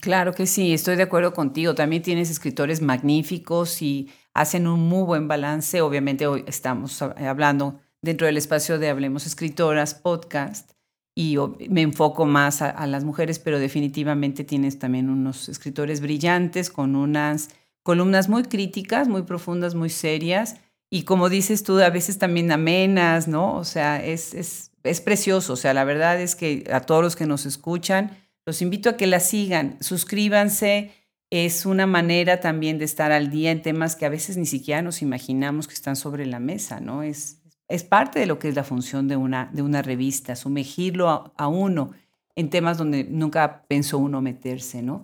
Claro 0.00 0.34
que 0.34 0.46
sí, 0.46 0.74
estoy 0.74 0.96
de 0.96 1.04
acuerdo 1.04 1.32
contigo. 1.32 1.74
También 1.74 2.02
tienes 2.02 2.30
escritores 2.30 2.82
magníficos 2.82 3.80
y 3.82 4.10
hacen 4.34 4.66
un 4.66 4.80
muy 4.80 5.04
buen 5.04 5.28
balance. 5.28 5.80
Obviamente 5.80 6.26
hoy 6.26 6.44
estamos 6.46 7.00
hablando 7.00 7.80
dentro 8.02 8.26
del 8.26 8.36
espacio 8.36 8.78
de 8.78 8.90
Hablemos 8.90 9.26
Escritoras 9.26 9.94
podcast 9.94 10.72
y 11.14 11.36
me 11.68 11.82
enfoco 11.82 12.24
más 12.24 12.62
a, 12.62 12.86
las 12.86 13.04
mujeres, 13.04 13.38
pero 13.38 13.58
definitivamente 13.58 14.44
tienes 14.44 14.78
también 14.78 15.10
unos 15.10 15.48
escritores 15.48 16.00
brillantes 16.00 16.70
con 16.70 16.96
unas 16.96 17.50
columnas 17.82 18.28
muy 18.28 18.44
críticas, 18.44 19.08
muy 19.08 19.22
profundas, 19.22 19.74
muy 19.74 19.90
serias 19.90 20.56
y 20.94 21.04
como 21.04 21.30
dices 21.30 21.64
tú, 21.64 21.80
a 21.80 21.88
veces 21.88 22.18
también 22.18 22.52
amenas, 22.52 23.26
¿no? 23.26 23.56
O 23.56 23.64
sea, 23.64 24.04
es, 24.04 24.34
es, 24.34 24.72
es 24.82 25.00
precioso, 25.00 25.54
o 25.54 25.56
sea, 25.56 25.72
la 25.72 25.84
verdad 25.84 26.20
es 26.20 26.36
que 26.36 26.64
a 26.70 26.80
todos 26.80 27.02
los 27.02 27.16
que 27.16 27.26
nos 27.26 27.46
escuchan, 27.46 28.18
los 28.44 28.60
invito 28.60 28.90
a 28.90 28.96
que 28.98 29.06
la 29.06 29.20
sigan, 29.20 29.78
suscríbanse, 29.80 30.92
es 31.30 31.64
una 31.64 31.86
manera 31.86 32.40
también 32.40 32.78
de 32.78 32.84
estar 32.84 33.10
al 33.10 33.30
día 33.30 33.50
en 33.50 33.62
temas 33.62 33.96
que 33.96 34.04
a 34.04 34.10
veces 34.10 34.36
ni 34.36 34.44
siquiera 34.44 34.82
nos 34.82 35.00
imaginamos 35.00 35.66
que 35.66 35.72
están 35.72 35.96
sobre 35.96 36.26
la 36.26 36.40
mesa, 36.40 36.78
¿no? 36.80 37.02
Es, 37.02 37.41
es 37.72 37.84
parte 37.84 38.18
de 38.20 38.26
lo 38.26 38.38
que 38.38 38.48
es 38.48 38.54
la 38.54 38.64
función 38.64 39.08
de 39.08 39.16
una, 39.16 39.48
de 39.50 39.62
una 39.62 39.80
revista, 39.80 40.36
sumergirlo 40.36 41.32
a, 41.34 41.48
uno 41.48 41.92
en 42.36 42.50
temas 42.50 42.76
donde 42.76 43.04
nunca 43.04 43.62
pensó 43.66 43.96
uno 43.96 44.20
meterse, 44.20 44.82
¿no? 44.82 45.00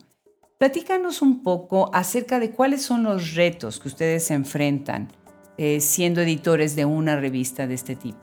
Platícanos 0.58 1.22
un 1.22 1.42
poco 1.42 1.90
acerca 1.94 2.38
de 2.38 2.50
cuáles 2.50 2.82
son 2.82 3.04
los 3.04 3.34
retos 3.34 3.80
que 3.80 3.88
ustedes 3.88 4.26
se 4.26 4.34
enfrentan 4.34 5.08
eh, 5.56 5.80
siendo 5.80 6.20
editores 6.20 6.76
de 6.76 6.84
una 6.84 7.16
revista 7.16 7.66
de 7.66 7.74
este 7.74 7.96
tipo. 7.96 8.18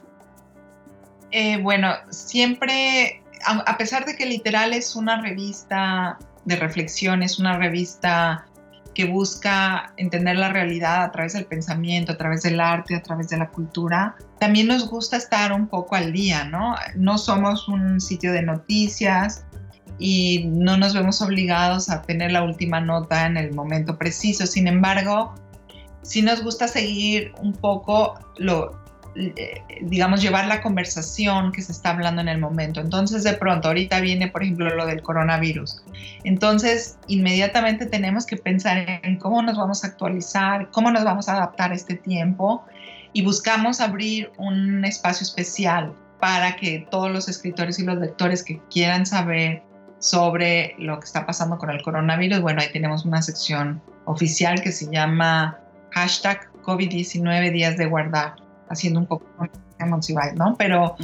Eh, 1.32 1.60
bueno, 1.64 1.94
siempre, 2.12 3.24
a 3.46 3.78
pesar 3.78 4.06
de 4.06 4.16
que 4.16 4.28
literal 4.28 4.74
es 4.74 4.96
una 4.96 5.22
revista 5.22 6.20
de 6.46 6.56
reflexión, 6.56 7.24
es 7.24 7.40
una 7.40 7.58
revista 7.58 8.46
que 8.96 9.06
busca 9.06 9.94
entender 9.98 10.38
la 10.38 10.50
realidad 10.50 11.04
a 11.04 11.12
través 11.12 11.34
del 11.34 11.46
pensamiento, 11.46 12.14
a 12.14 12.18
través 12.18 12.42
del 12.42 12.60
arte, 12.60 12.96
a 12.96 13.04
través 13.04 13.30
de 13.30 13.38
la 13.38 13.50
cultura, 13.50 14.16
también 14.40 14.68
nos 14.68 14.90
gusta 14.90 15.18
estar 15.18 15.52
un 15.52 15.68
poco 15.68 15.96
al 15.96 16.14
día, 16.14 16.46
¿no? 16.46 16.76
No 16.96 17.18
somos 17.18 17.68
un 17.68 18.02
sitio 18.02 18.32
de 18.32 18.42
noticias 18.42 19.46
y 20.00 20.46
no 20.48 20.78
nos 20.78 20.94
vemos 20.94 21.22
obligados 21.22 21.90
a 21.90 22.02
tener 22.02 22.32
la 22.32 22.44
última 22.44 22.80
nota 22.80 23.28
en 23.28 23.38
el 23.38 23.54
momento 23.54 23.98
preciso. 23.98 24.48
Sin 24.48 24.68
embargo, 24.68 25.36
sí 26.02 26.22
nos 26.22 26.42
gusta 26.42 26.68
seguir 26.68 27.34
un 27.40 27.54
poco 27.54 28.18
lo, 28.38 28.85
digamos, 29.82 30.22
llevar 30.22 30.48
la 30.48 30.62
conversación 30.62 31.52
que 31.52 31.62
se 31.62 31.72
está 31.72 31.92
hablando 31.92 32.22
en 32.22 32.28
el 32.28 32.38
momento. 32.38 32.82
Entonces, 32.82 33.24
de 33.24 33.34
pronto, 33.34 33.70
ahorita 33.70 34.02
viene, 34.02 34.28
por 34.28 34.44
ejemplo, 34.44 34.74
lo 34.76 34.86
del 34.86 35.02
coronavirus. 35.02 35.84
Entonces, 36.24 36.98
inmediatamente 37.08 37.86
tenemos 37.86 38.26
que 38.26 38.36
pensar 38.38 39.00
en 39.04 39.18
cómo 39.18 39.42
nos 39.42 39.58
vamos 39.58 39.84
a 39.84 39.88
actualizar, 39.88 40.70
cómo 40.72 40.92
nos 40.92 41.04
vamos 41.04 41.30
a 41.30 41.38
adaptar 41.38 41.72
a 41.72 41.76
este 41.76 41.96
tiempo 41.96 42.66
y 43.14 43.24
buscamos 43.24 43.80
abrir 43.80 44.32
un 44.38 44.84
espacio 44.84 45.24
especial 45.24 45.94
para 46.20 46.56
que 46.58 46.86
todos 46.92 47.12
los 47.12 47.30
escritores 47.30 47.80
y 47.80 47.84
los 47.84 47.98
lectores 47.98 48.44
que 48.44 48.60
quieran 48.70 49.06
saber 49.06 49.64
sobre 50.00 50.76
lo 50.78 51.00
que 51.00 51.06
está 51.06 51.26
pasando 51.26 51.58
con 51.58 51.70
el 51.70 51.82
coronavirus, 51.82 52.42
bueno, 52.42 52.62
ahí 52.62 52.72
tenemos 52.72 53.06
una 53.06 53.22
sección 53.22 53.82
oficial 54.06 54.62
que 54.62 54.72
se 54.72 54.92
llama 54.92 55.58
hashtag 55.92 56.52
COVID-19 56.64 57.52
días 57.52 57.78
de 57.78 57.86
guardar 57.86 58.45
haciendo 58.70 59.00
un 59.00 59.06
poco 59.06 59.26
¿no? 60.36 60.56
Pero, 60.58 60.96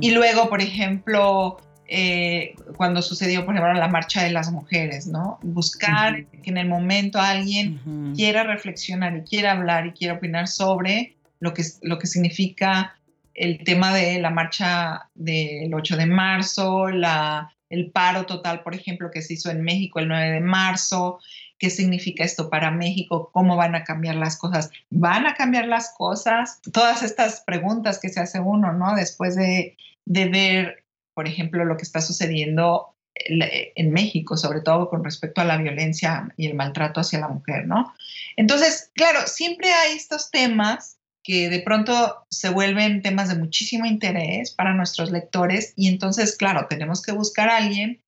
y 0.00 0.12
luego, 0.12 0.48
por 0.48 0.60
ejemplo, 0.60 1.58
eh, 1.86 2.54
cuando 2.76 3.02
sucedió, 3.02 3.44
por 3.44 3.54
ejemplo, 3.54 3.74
la 3.74 3.88
marcha 3.88 4.22
de 4.22 4.30
las 4.30 4.50
mujeres, 4.52 5.06
¿no? 5.06 5.38
Buscar 5.42 6.24
que 6.26 6.50
en 6.50 6.58
el 6.58 6.68
momento 6.68 7.20
alguien 7.20 8.12
quiera 8.14 8.44
reflexionar 8.44 9.16
y 9.16 9.22
quiera 9.22 9.52
hablar 9.52 9.86
y 9.86 9.92
quiera 9.92 10.14
opinar 10.14 10.46
sobre 10.46 11.16
lo 11.40 11.52
que, 11.52 11.64
lo 11.82 11.98
que 11.98 12.06
significa 12.06 12.96
el 13.34 13.64
tema 13.64 13.94
de 13.94 14.20
la 14.20 14.30
marcha 14.30 15.08
del 15.14 15.72
8 15.72 15.96
de 15.96 16.06
marzo, 16.06 16.88
la, 16.88 17.52
el 17.70 17.90
paro 17.90 18.26
total, 18.26 18.62
por 18.62 18.74
ejemplo, 18.74 19.10
que 19.10 19.22
se 19.22 19.34
hizo 19.34 19.50
en 19.50 19.62
México 19.62 19.98
el 19.98 20.08
9 20.08 20.30
de 20.30 20.40
marzo, 20.40 21.18
qué 21.60 21.68
significa 21.68 22.24
esto 22.24 22.48
para 22.48 22.70
México, 22.70 23.30
cómo 23.32 23.54
van 23.54 23.74
a 23.74 23.84
cambiar 23.84 24.16
las 24.16 24.38
cosas, 24.38 24.70
van 24.88 25.26
a 25.26 25.34
cambiar 25.34 25.68
las 25.68 25.94
cosas, 25.96 26.60
todas 26.72 27.02
estas 27.02 27.42
preguntas 27.42 28.00
que 28.00 28.08
se 28.08 28.18
hace 28.18 28.40
uno, 28.40 28.72
¿no? 28.72 28.94
Después 28.96 29.36
de, 29.36 29.76
ver, 30.06 30.84
por 31.14 31.28
ejemplo, 31.28 31.66
lo 31.66 31.76
que 31.76 31.82
está 31.82 32.00
sucediendo 32.00 32.96
en 33.14 33.92
México, 33.92 34.38
sobre 34.38 34.62
todo 34.62 34.88
con 34.88 35.04
respecto 35.04 35.42
a 35.42 35.44
la 35.44 35.58
violencia 35.58 36.32
y 36.38 36.46
el 36.46 36.54
maltrato 36.54 37.00
hacia 37.00 37.20
la 37.20 37.28
mujer, 37.28 37.66
¿no? 37.66 37.92
Entonces, 38.36 38.90
claro, 38.94 39.26
siempre 39.26 39.70
hay 39.70 39.96
estos 39.96 40.30
temas 40.30 40.96
que 41.22 41.50
de 41.50 41.60
pronto 41.60 42.24
se 42.30 42.48
vuelven 42.48 43.02
temas 43.02 43.28
de 43.28 43.34
muchísimo 43.34 43.84
interés 43.84 44.52
para 44.52 44.72
nuestros 44.72 45.10
lectores 45.10 45.74
y 45.76 45.88
entonces, 45.88 46.34
claro, 46.38 46.66
tenemos 46.70 47.02
que 47.02 47.12
buscar 47.12 47.50
a 47.50 47.58
alguien 47.58 48.02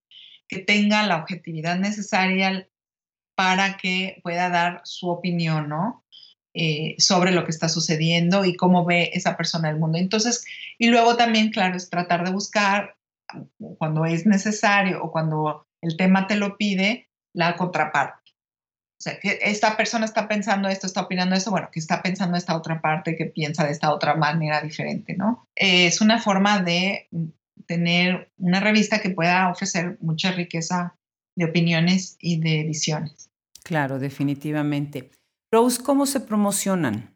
que 0.49 0.61
tenga 0.61 1.07
la 1.07 1.19
objetividad 1.19 1.79
necesaria, 1.79 2.67
para 3.35 3.77
que 3.77 4.21
pueda 4.23 4.49
dar 4.49 4.81
su 4.85 5.09
opinión, 5.09 5.68
¿no? 5.68 6.05
Eh, 6.55 6.97
sobre 6.99 7.33
lo 7.33 7.45
que 7.45 7.51
está 7.51 7.71
sucediendo 7.71 8.45
y 8.45 8.57
cómo 8.57 8.85
ve 8.85 9.11
esa 9.14 9.38
persona 9.38 9.71
el 9.71 9.79
mundo. 9.79 9.97
Entonces, 9.97 10.45
y 10.79 10.88
luego 10.88 11.16
también, 11.16 11.51
claro, 11.51 11.77
es 11.77 11.88
tratar 11.88 12.25
de 12.25 12.31
buscar 12.31 12.97
cuando 13.79 14.05
es 14.05 14.27
necesario 14.27 15.03
o 15.03 15.11
cuando 15.11 15.66
el 15.81 15.97
tema 15.97 16.27
te 16.27 16.37
lo 16.37 16.59
pide, 16.59 17.09
la 17.33 17.57
contraparte. 17.57 18.33
O 18.33 19.03
sea, 19.03 19.18
que 19.18 19.38
esta 19.42 19.77
persona 19.77 20.05
está 20.05 20.29
pensando 20.29 20.68
esto, 20.68 20.87
está 20.87 21.01
opinando 21.01 21.35
esto, 21.35 21.51
bueno, 21.51 21.71
que 21.73 21.81
está 21.81 22.03
pensando 22.03 22.37
esta 22.37 22.57
otra 22.57 22.81
parte, 22.81 23.16
que 23.16 23.25
piensa 23.27 23.64
de 23.64 23.73
esta 23.73 23.92
otra 23.92 24.14
manera 24.14 24.61
diferente, 24.61 25.16
¿no? 25.16 25.49
Eh, 25.57 25.87
es 25.87 26.01
una 26.01 26.21
forma 26.21 26.61
de 26.61 27.09
tener 27.66 28.31
una 28.37 28.61
revista 28.61 29.01
que 29.01 29.11
pueda 29.11 29.49
ofrecer 29.49 29.97
mucha 30.01 30.33
riqueza 30.33 30.97
de 31.37 31.45
opiniones 31.45 32.16
y 32.21 32.40
de 32.40 32.64
visiones. 32.64 33.31
Claro, 33.64 33.99
definitivamente. 33.99 35.11
Rose, 35.53 35.83
¿cómo 35.83 36.07
se 36.07 36.21
promocionan? 36.21 37.14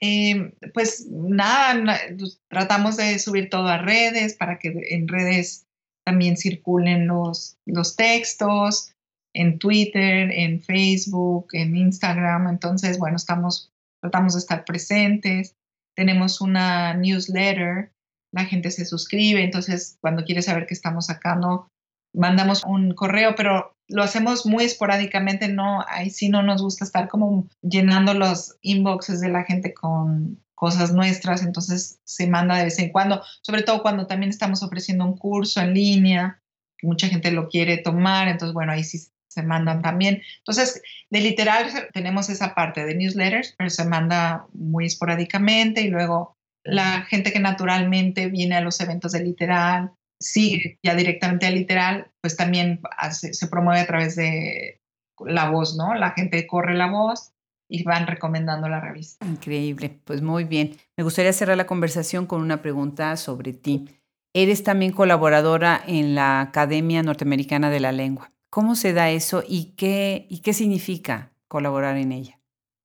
Eh, 0.00 0.54
pues 0.74 1.06
nada, 1.10 1.98
pues, 2.18 2.40
tratamos 2.48 2.96
de 2.96 3.18
subir 3.18 3.48
todo 3.48 3.68
a 3.68 3.78
redes 3.78 4.34
para 4.34 4.58
que 4.58 4.74
en 4.90 5.08
redes 5.08 5.66
también 6.04 6.36
circulen 6.36 7.06
los, 7.06 7.58
los 7.66 7.96
textos, 7.96 8.92
en 9.34 9.58
Twitter, 9.58 10.30
en 10.32 10.62
Facebook, 10.62 11.48
en 11.52 11.76
Instagram. 11.76 12.48
Entonces, 12.48 12.98
bueno, 12.98 13.16
estamos, 13.16 13.70
tratamos 14.00 14.34
de 14.34 14.40
estar 14.40 14.64
presentes. 14.64 15.54
Tenemos 15.94 16.40
una 16.40 16.94
newsletter, 16.94 17.92
la 18.32 18.44
gente 18.44 18.70
se 18.70 18.84
suscribe, 18.84 19.42
entonces 19.42 19.98
cuando 20.00 20.24
quiere 20.24 20.42
saber 20.42 20.66
qué 20.66 20.74
estamos 20.74 21.06
sacando, 21.06 21.68
mandamos 22.16 22.64
un 22.64 22.94
correo, 22.94 23.34
pero 23.36 23.76
lo 23.88 24.02
hacemos 24.02 24.46
muy 24.46 24.64
esporádicamente, 24.64 25.48
no, 25.48 25.84
ahí 25.88 26.10
sí 26.10 26.28
no 26.28 26.42
nos 26.42 26.62
gusta 26.62 26.84
estar 26.84 27.08
como 27.08 27.48
llenando 27.62 28.14
los 28.14 28.56
inboxes 28.62 29.20
de 29.20 29.28
la 29.28 29.44
gente 29.44 29.72
con 29.74 30.42
cosas 30.54 30.92
nuestras, 30.92 31.42
entonces 31.42 32.00
se 32.04 32.26
manda 32.26 32.56
de 32.56 32.64
vez 32.64 32.78
en 32.78 32.90
cuando, 32.90 33.22
sobre 33.42 33.62
todo 33.62 33.82
cuando 33.82 34.06
también 34.06 34.30
estamos 34.30 34.62
ofreciendo 34.62 35.04
un 35.04 35.16
curso 35.16 35.60
en 35.60 35.74
línea, 35.74 36.42
mucha 36.82 37.08
gente 37.08 37.30
lo 37.30 37.48
quiere 37.48 37.78
tomar, 37.78 38.28
entonces 38.28 38.54
bueno, 38.54 38.72
ahí 38.72 38.82
sí 38.82 38.98
se 39.28 39.42
mandan 39.42 39.82
también. 39.82 40.22
Entonces, 40.38 40.80
de 41.10 41.20
literal 41.20 41.66
tenemos 41.92 42.30
esa 42.30 42.54
parte 42.54 42.86
de 42.86 42.94
newsletters, 42.94 43.54
pero 43.58 43.68
se 43.68 43.84
manda 43.84 44.46
muy 44.54 44.86
esporádicamente 44.86 45.82
y 45.82 45.88
luego 45.88 46.36
la 46.64 47.02
gente 47.02 47.32
que 47.32 47.38
naturalmente 47.38 48.28
viene 48.28 48.56
a 48.56 48.62
los 48.62 48.80
eventos 48.80 49.12
de 49.12 49.22
literal 49.22 49.92
sigue 50.20 50.78
ya 50.82 50.94
directamente 50.94 51.46
al 51.46 51.54
literal, 51.54 52.10
pues 52.20 52.36
también 52.36 52.80
se 53.10 53.46
promueve 53.48 53.80
a 53.80 53.86
través 53.86 54.16
de 54.16 54.80
la 55.20 55.50
voz, 55.50 55.76
¿no? 55.76 55.94
La 55.94 56.10
gente 56.12 56.46
corre 56.46 56.74
la 56.74 56.90
voz 56.90 57.32
y 57.68 57.82
van 57.82 58.06
recomendando 58.06 58.68
la 58.68 58.80
revista. 58.80 59.26
Increíble, 59.26 59.98
pues 60.04 60.22
muy 60.22 60.44
bien. 60.44 60.76
Me 60.96 61.04
gustaría 61.04 61.32
cerrar 61.32 61.56
la 61.56 61.66
conversación 61.66 62.26
con 62.26 62.40
una 62.40 62.62
pregunta 62.62 63.16
sobre 63.16 63.52
ti. 63.52 63.88
Eres 64.34 64.62
también 64.62 64.92
colaboradora 64.92 65.82
en 65.86 66.14
la 66.14 66.40
Academia 66.40 67.02
Norteamericana 67.02 67.70
de 67.70 67.80
la 67.80 67.92
Lengua. 67.92 68.32
¿Cómo 68.50 68.74
se 68.74 68.92
da 68.92 69.10
eso 69.10 69.42
y 69.46 69.74
qué, 69.76 70.26
y 70.28 70.40
qué 70.40 70.52
significa 70.52 71.32
colaborar 71.48 71.96
en 71.96 72.12
ella? 72.12 72.38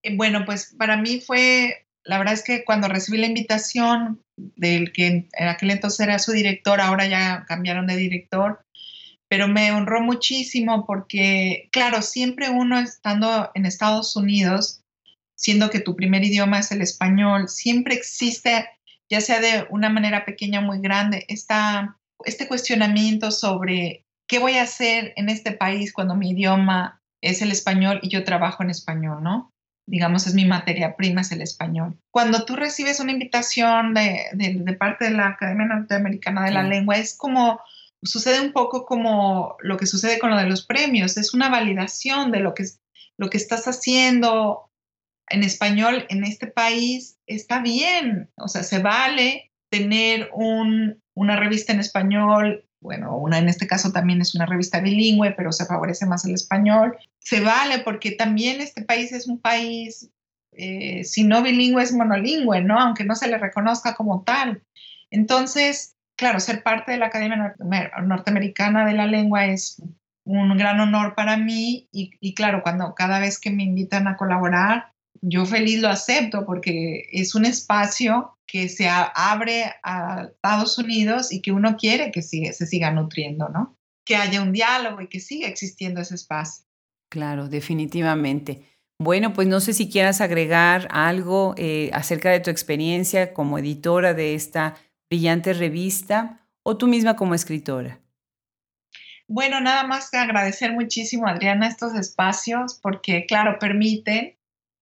Eh, 0.04 0.16
bueno, 0.16 0.46
pues 0.46 0.74
para 0.78 0.98
mí 0.98 1.20
fue 1.20 1.86
la 2.04 2.18
verdad 2.18 2.34
es 2.34 2.44
que 2.44 2.64
cuando 2.66 2.88
recibí 2.88 3.18
la 3.18 3.28
invitación 3.28 4.22
del 4.36 4.92
que 4.92 5.08
en 5.32 5.48
aquel 5.48 5.72
entonces 5.72 6.00
era 6.00 6.20
su 6.20 6.32
director, 6.32 6.82
ahora 6.82 7.08
ya 7.08 7.46
cambiaron 7.48 7.88
de 7.88 7.96
director, 7.96 8.66
pero 9.28 9.48
me 9.48 9.72
honró 9.72 10.02
muchísimo 10.02 10.86
porque, 10.86 11.70
claro, 11.72 12.02
siempre 12.02 12.50
uno 12.50 12.80
estando 12.80 13.52
en 13.54 13.66
Estados 13.66 14.16
Unidos, 14.16 14.82
siendo 15.36 15.70
que 15.70 15.80
tu 15.80 15.96
primer 15.96 16.24
idioma 16.24 16.60
es 16.60 16.72
el 16.72 16.82
español, 16.82 17.48
siempre 17.48 17.96
existe, 17.96 18.68
ya 19.10 19.22
sea 19.22 19.40
de 19.40 19.68
una 19.70 19.90
manera 19.90 20.26
pequeña 20.26 20.60
o 20.60 20.64
muy 20.64 20.80
grande, 20.80 21.26
esta, 21.30 21.98
este 22.26 22.48
cuestionamiento 22.48 23.32
sobre 23.32 24.06
qué 24.28 24.40
voy 24.40 24.58
a 24.58 24.64
hacer 24.64 25.14
en 25.16 25.30
este 25.30 25.52
país 25.52 25.94
cuando 25.94 26.16
mi 26.16 26.32
idioma 26.32 27.02
es 27.22 27.42
el 27.42 27.52
español 27.52 28.00
y 28.02 28.10
yo 28.10 28.24
trabajo 28.24 28.64
en 28.64 28.70
español, 28.70 29.24
¿no? 29.24 29.52
Digamos, 29.92 30.26
es 30.26 30.34
mi 30.34 30.46
materia 30.46 30.96
prima, 30.96 31.20
es 31.20 31.34
el 31.34 31.42
español. 31.42 32.00
Cuando 32.12 32.46
tú 32.46 32.56
recibes 32.56 33.02
una 33.02 33.12
invitación 33.12 33.94
de, 33.94 34.28
de, 34.32 34.74
parte 34.74 35.04
de 35.04 35.12
la 35.12 35.28
Academia 35.28 35.66
Norteamericana 35.66 36.46
de 36.46 36.52
la 36.52 36.64
Lengua, 36.64 36.96
es 36.96 37.14
como, 37.18 37.60
sucede 38.02 38.40
un 38.40 38.54
poco 38.54 38.86
como 38.86 39.58
lo 39.60 39.76
que 39.76 39.86
sucede 39.86 40.18
con 40.18 40.30
lo 40.30 40.38
de 40.38 40.48
los 40.48 40.66
premios, 40.66 41.18
es 41.18 41.34
una 41.34 41.50
validación 41.50 42.32
de 42.32 42.40
lo 42.40 42.54
que, 42.54 42.64
lo 43.18 43.30
que 43.30 43.36
estás 43.36 43.68
haciendo 43.68 44.72
en 45.30 45.44
español 45.44 46.06
en 46.08 46.24
este 46.24 46.48
país, 46.48 47.18
está 47.28 47.60
bien, 47.60 48.32
o 48.38 48.48
sea, 48.48 48.64
se 48.64 48.80
vale 48.80 49.52
tener 49.70 50.30
un, 50.34 51.04
una 51.16 51.36
revista 51.36 51.74
en 51.74 51.82
español 51.82 52.66
bueno, 52.82 53.16
una 53.16 53.38
en 53.38 53.48
este 53.48 53.68
caso 53.68 53.92
también 53.92 54.22
es 54.22 54.34
una 54.34 54.48
revista 54.48 54.80
bilingüe, 54.80 55.32
pero 55.32 55.52
se 55.52 55.66
favorece 55.66 56.08
más 56.08 56.26
el 56.26 56.34
español. 56.34 56.98
Se 57.20 57.40
vale 57.40 57.80
porque 57.80 58.12
también 58.12 58.60
este 58.60 58.82
país 58.82 59.12
es 59.12 59.28
un 59.28 59.40
país, 59.40 60.10
eh, 60.52 61.04
si 61.04 61.24
no 61.24 61.44
bilingüe, 61.44 61.84
es 61.84 61.94
monolingüe, 61.94 62.62
¿no? 62.62 62.80
Aunque 62.80 63.06
no 63.06 63.16
se 63.16 63.28
le 63.28 63.38
reconozca 63.38 63.94
como 63.94 64.24
tal. 64.24 64.64
Entonces, 65.12 65.96
claro, 66.16 66.40
ser 66.40 66.64
parte 66.64 66.92
de 66.92 66.98
la 66.98 67.08
Academia 67.08 67.56
Norteamericana 68.04 68.86
de 68.86 68.94
la 68.94 69.06
Lengua 69.06 69.46
es 69.46 69.82
un 70.24 70.58
gran 70.58 70.80
honor 70.80 71.14
para 71.14 71.38
mí 71.38 71.88
y, 71.92 72.12
y 72.20 72.34
claro, 72.34 72.64
cuando 72.64 72.96
cada 72.96 73.20
vez 73.20 73.40
que 73.40 73.52
me 73.52 73.64
invitan 73.64 74.08
a 74.08 74.18
colaborar, 74.18 74.91
yo 75.22 75.46
feliz 75.46 75.80
lo 75.82 75.90
acepto 75.90 76.46
porque 76.46 77.08
es 77.12 77.36
un 77.36 77.46
espacio 77.46 78.38
que 78.48 78.68
se 78.70 78.90
abre 78.90 79.66
a 79.84 80.24
Estados 80.34 80.78
Unidos 80.78 81.32
y 81.32 81.42
que 81.42 81.52
uno 81.52 81.78
quiere 81.78 82.12
que 82.12 82.22
sigue, 82.22 82.52
se 82.54 82.66
siga 82.66 82.92
nutriendo, 82.92 83.48
¿no? 83.50 83.78
Que 84.04 84.16
haya 84.16 84.42
un 84.42 84.52
diálogo 84.52 85.00
y 85.02 85.08
que 85.08 85.20
siga 85.20 85.48
existiendo 85.48 86.02
ese 86.02 86.16
espacio. 86.16 86.66
Claro, 87.10 87.48
definitivamente. 87.48 88.66
Bueno, 89.00 89.34
pues 89.34 89.48
no 89.48 89.60
sé 89.60 89.74
si 89.74 89.90
quieras 89.90 90.22
agregar 90.22 90.88
algo 90.92 91.56
eh, 91.58 91.90
acerca 91.94 92.30
de 92.30 92.40
tu 92.40 92.50
experiencia 92.50 93.34
como 93.34 93.58
editora 93.58 94.14
de 94.14 94.36
esta 94.36 94.76
brillante 95.10 95.54
revista 95.54 96.48
o 96.64 96.78
tú 96.78 96.88
misma 96.88 97.16
como 97.16 97.36
escritora. 97.36 98.00
Bueno, 99.28 99.62
nada 99.62 99.86
más 99.86 100.10
que 100.10 100.18
agradecer 100.18 100.74
muchísimo, 100.74 101.28
Adriana, 101.28 101.68
estos 101.68 101.96
espacios 101.96 102.80
porque, 102.82 103.26
claro, 103.26 103.58
permiten 103.60 104.36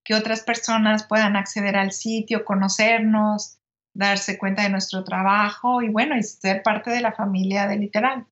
que 0.10 0.16
otras 0.16 0.42
personas 0.42 1.04
puedan 1.04 1.36
acceder 1.36 1.76
al 1.76 1.92
sitio, 1.92 2.44
conocernos, 2.44 3.60
darse 3.94 4.40
cuenta 4.40 4.64
de 4.64 4.72
nuestro 4.72 5.04
trabajo 5.04 5.84
y 5.84 5.90
bueno, 5.90 6.18
y 6.18 6.24
ser 6.24 6.64
parte 6.64 6.90
de 6.90 7.00
la 7.00 7.12
familia 7.12 7.68
de 7.68 7.78
Literal. 7.78 8.26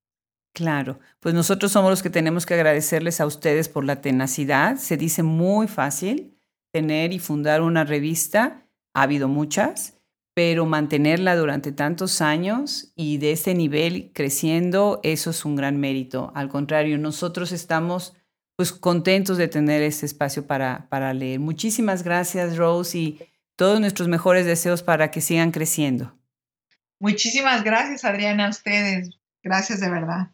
Claro, 0.56 0.98
pues 1.20 1.36
nosotros 1.36 1.72
somos 1.72 1.92
los 1.92 2.02
que 2.02 2.10
tenemos 2.10 2.48
que 2.48 2.56
agradecerles 2.56 3.22
a 3.22 3.28
ustedes 3.28 3.70
por 3.70 3.86
la 3.86 4.02
tenacidad. 4.02 4.78
Se 4.78 4.98
dice 4.98 5.22
muy 5.22 5.68
fácil 5.68 6.36
tener 6.74 7.14
y 7.14 7.20
fundar 7.20 7.62
una 7.62 7.84
revista, 7.84 8.66
ha 8.96 9.04
habido 9.04 9.28
muchas, 9.28 10.00
pero 10.34 10.66
mantenerla 10.66 11.36
durante 11.36 11.72
tantos 11.72 12.22
años 12.22 12.92
y 12.96 13.20
de 13.20 13.34
ese 13.34 13.54
nivel 13.54 14.10
creciendo, 14.16 15.00
eso 15.04 15.30
es 15.30 15.46
un 15.46 15.56
gran 15.56 15.80
mérito. 15.80 16.32
Al 16.34 16.50
contrario, 16.50 16.98
nosotros 16.98 17.52
estamos 17.52 18.16
pues 18.58 18.74
contentos 18.74 19.38
de 19.38 19.48
tener 19.48 19.84
este 19.84 20.08
espacio 20.08 20.46
para, 20.48 20.90
para 20.90 21.14
leer. 21.14 21.40
Muchísimas 21.40 22.04
gracias, 22.04 22.58
Rose, 22.58 22.98
y 22.98 23.20
todos 23.56 23.80
nuestros 23.80 24.08
mejores 24.08 24.46
deseos 24.48 24.82
para 24.82 25.12
que 25.12 25.22
sigan 25.22 25.52
creciendo. 25.52 26.18
Muchísimas 27.00 27.64
gracias, 27.64 28.04
Adriana, 28.04 28.48
a 28.48 28.50
ustedes. 28.50 29.12
Gracias 29.44 29.80
de 29.80 29.90
verdad. 29.92 30.32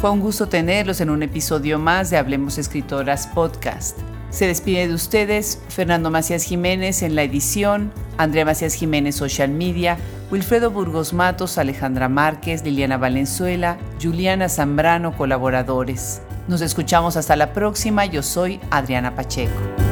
Fue 0.00 0.10
un 0.10 0.20
gusto 0.20 0.48
tenerlos 0.48 1.00
en 1.00 1.10
un 1.10 1.24
episodio 1.24 1.76
más 1.80 2.08
de 2.08 2.18
Hablemos 2.18 2.56
Escritoras 2.56 3.26
Podcast. 3.26 3.98
Se 4.30 4.46
despide 4.46 4.86
de 4.86 4.94
ustedes 4.94 5.60
Fernando 5.70 6.08
Macías 6.08 6.44
Jiménez 6.44 7.02
en 7.02 7.16
la 7.16 7.24
edición, 7.24 7.90
Andrea 8.16 8.44
Macías 8.44 8.74
Jiménez 8.74 9.16
Social 9.16 9.50
Media, 9.50 9.98
Wilfredo 10.30 10.70
Burgos 10.70 11.12
Matos, 11.12 11.58
Alejandra 11.58 12.08
Márquez, 12.08 12.62
Liliana 12.62 12.96
Valenzuela, 12.96 13.76
Juliana 14.00 14.48
Zambrano, 14.48 15.16
colaboradores. 15.16 16.22
Nos 16.46 16.60
escuchamos 16.60 17.16
hasta 17.16 17.34
la 17.34 17.52
próxima. 17.52 18.06
Yo 18.06 18.22
soy 18.22 18.60
Adriana 18.70 19.16
Pacheco. 19.16 19.87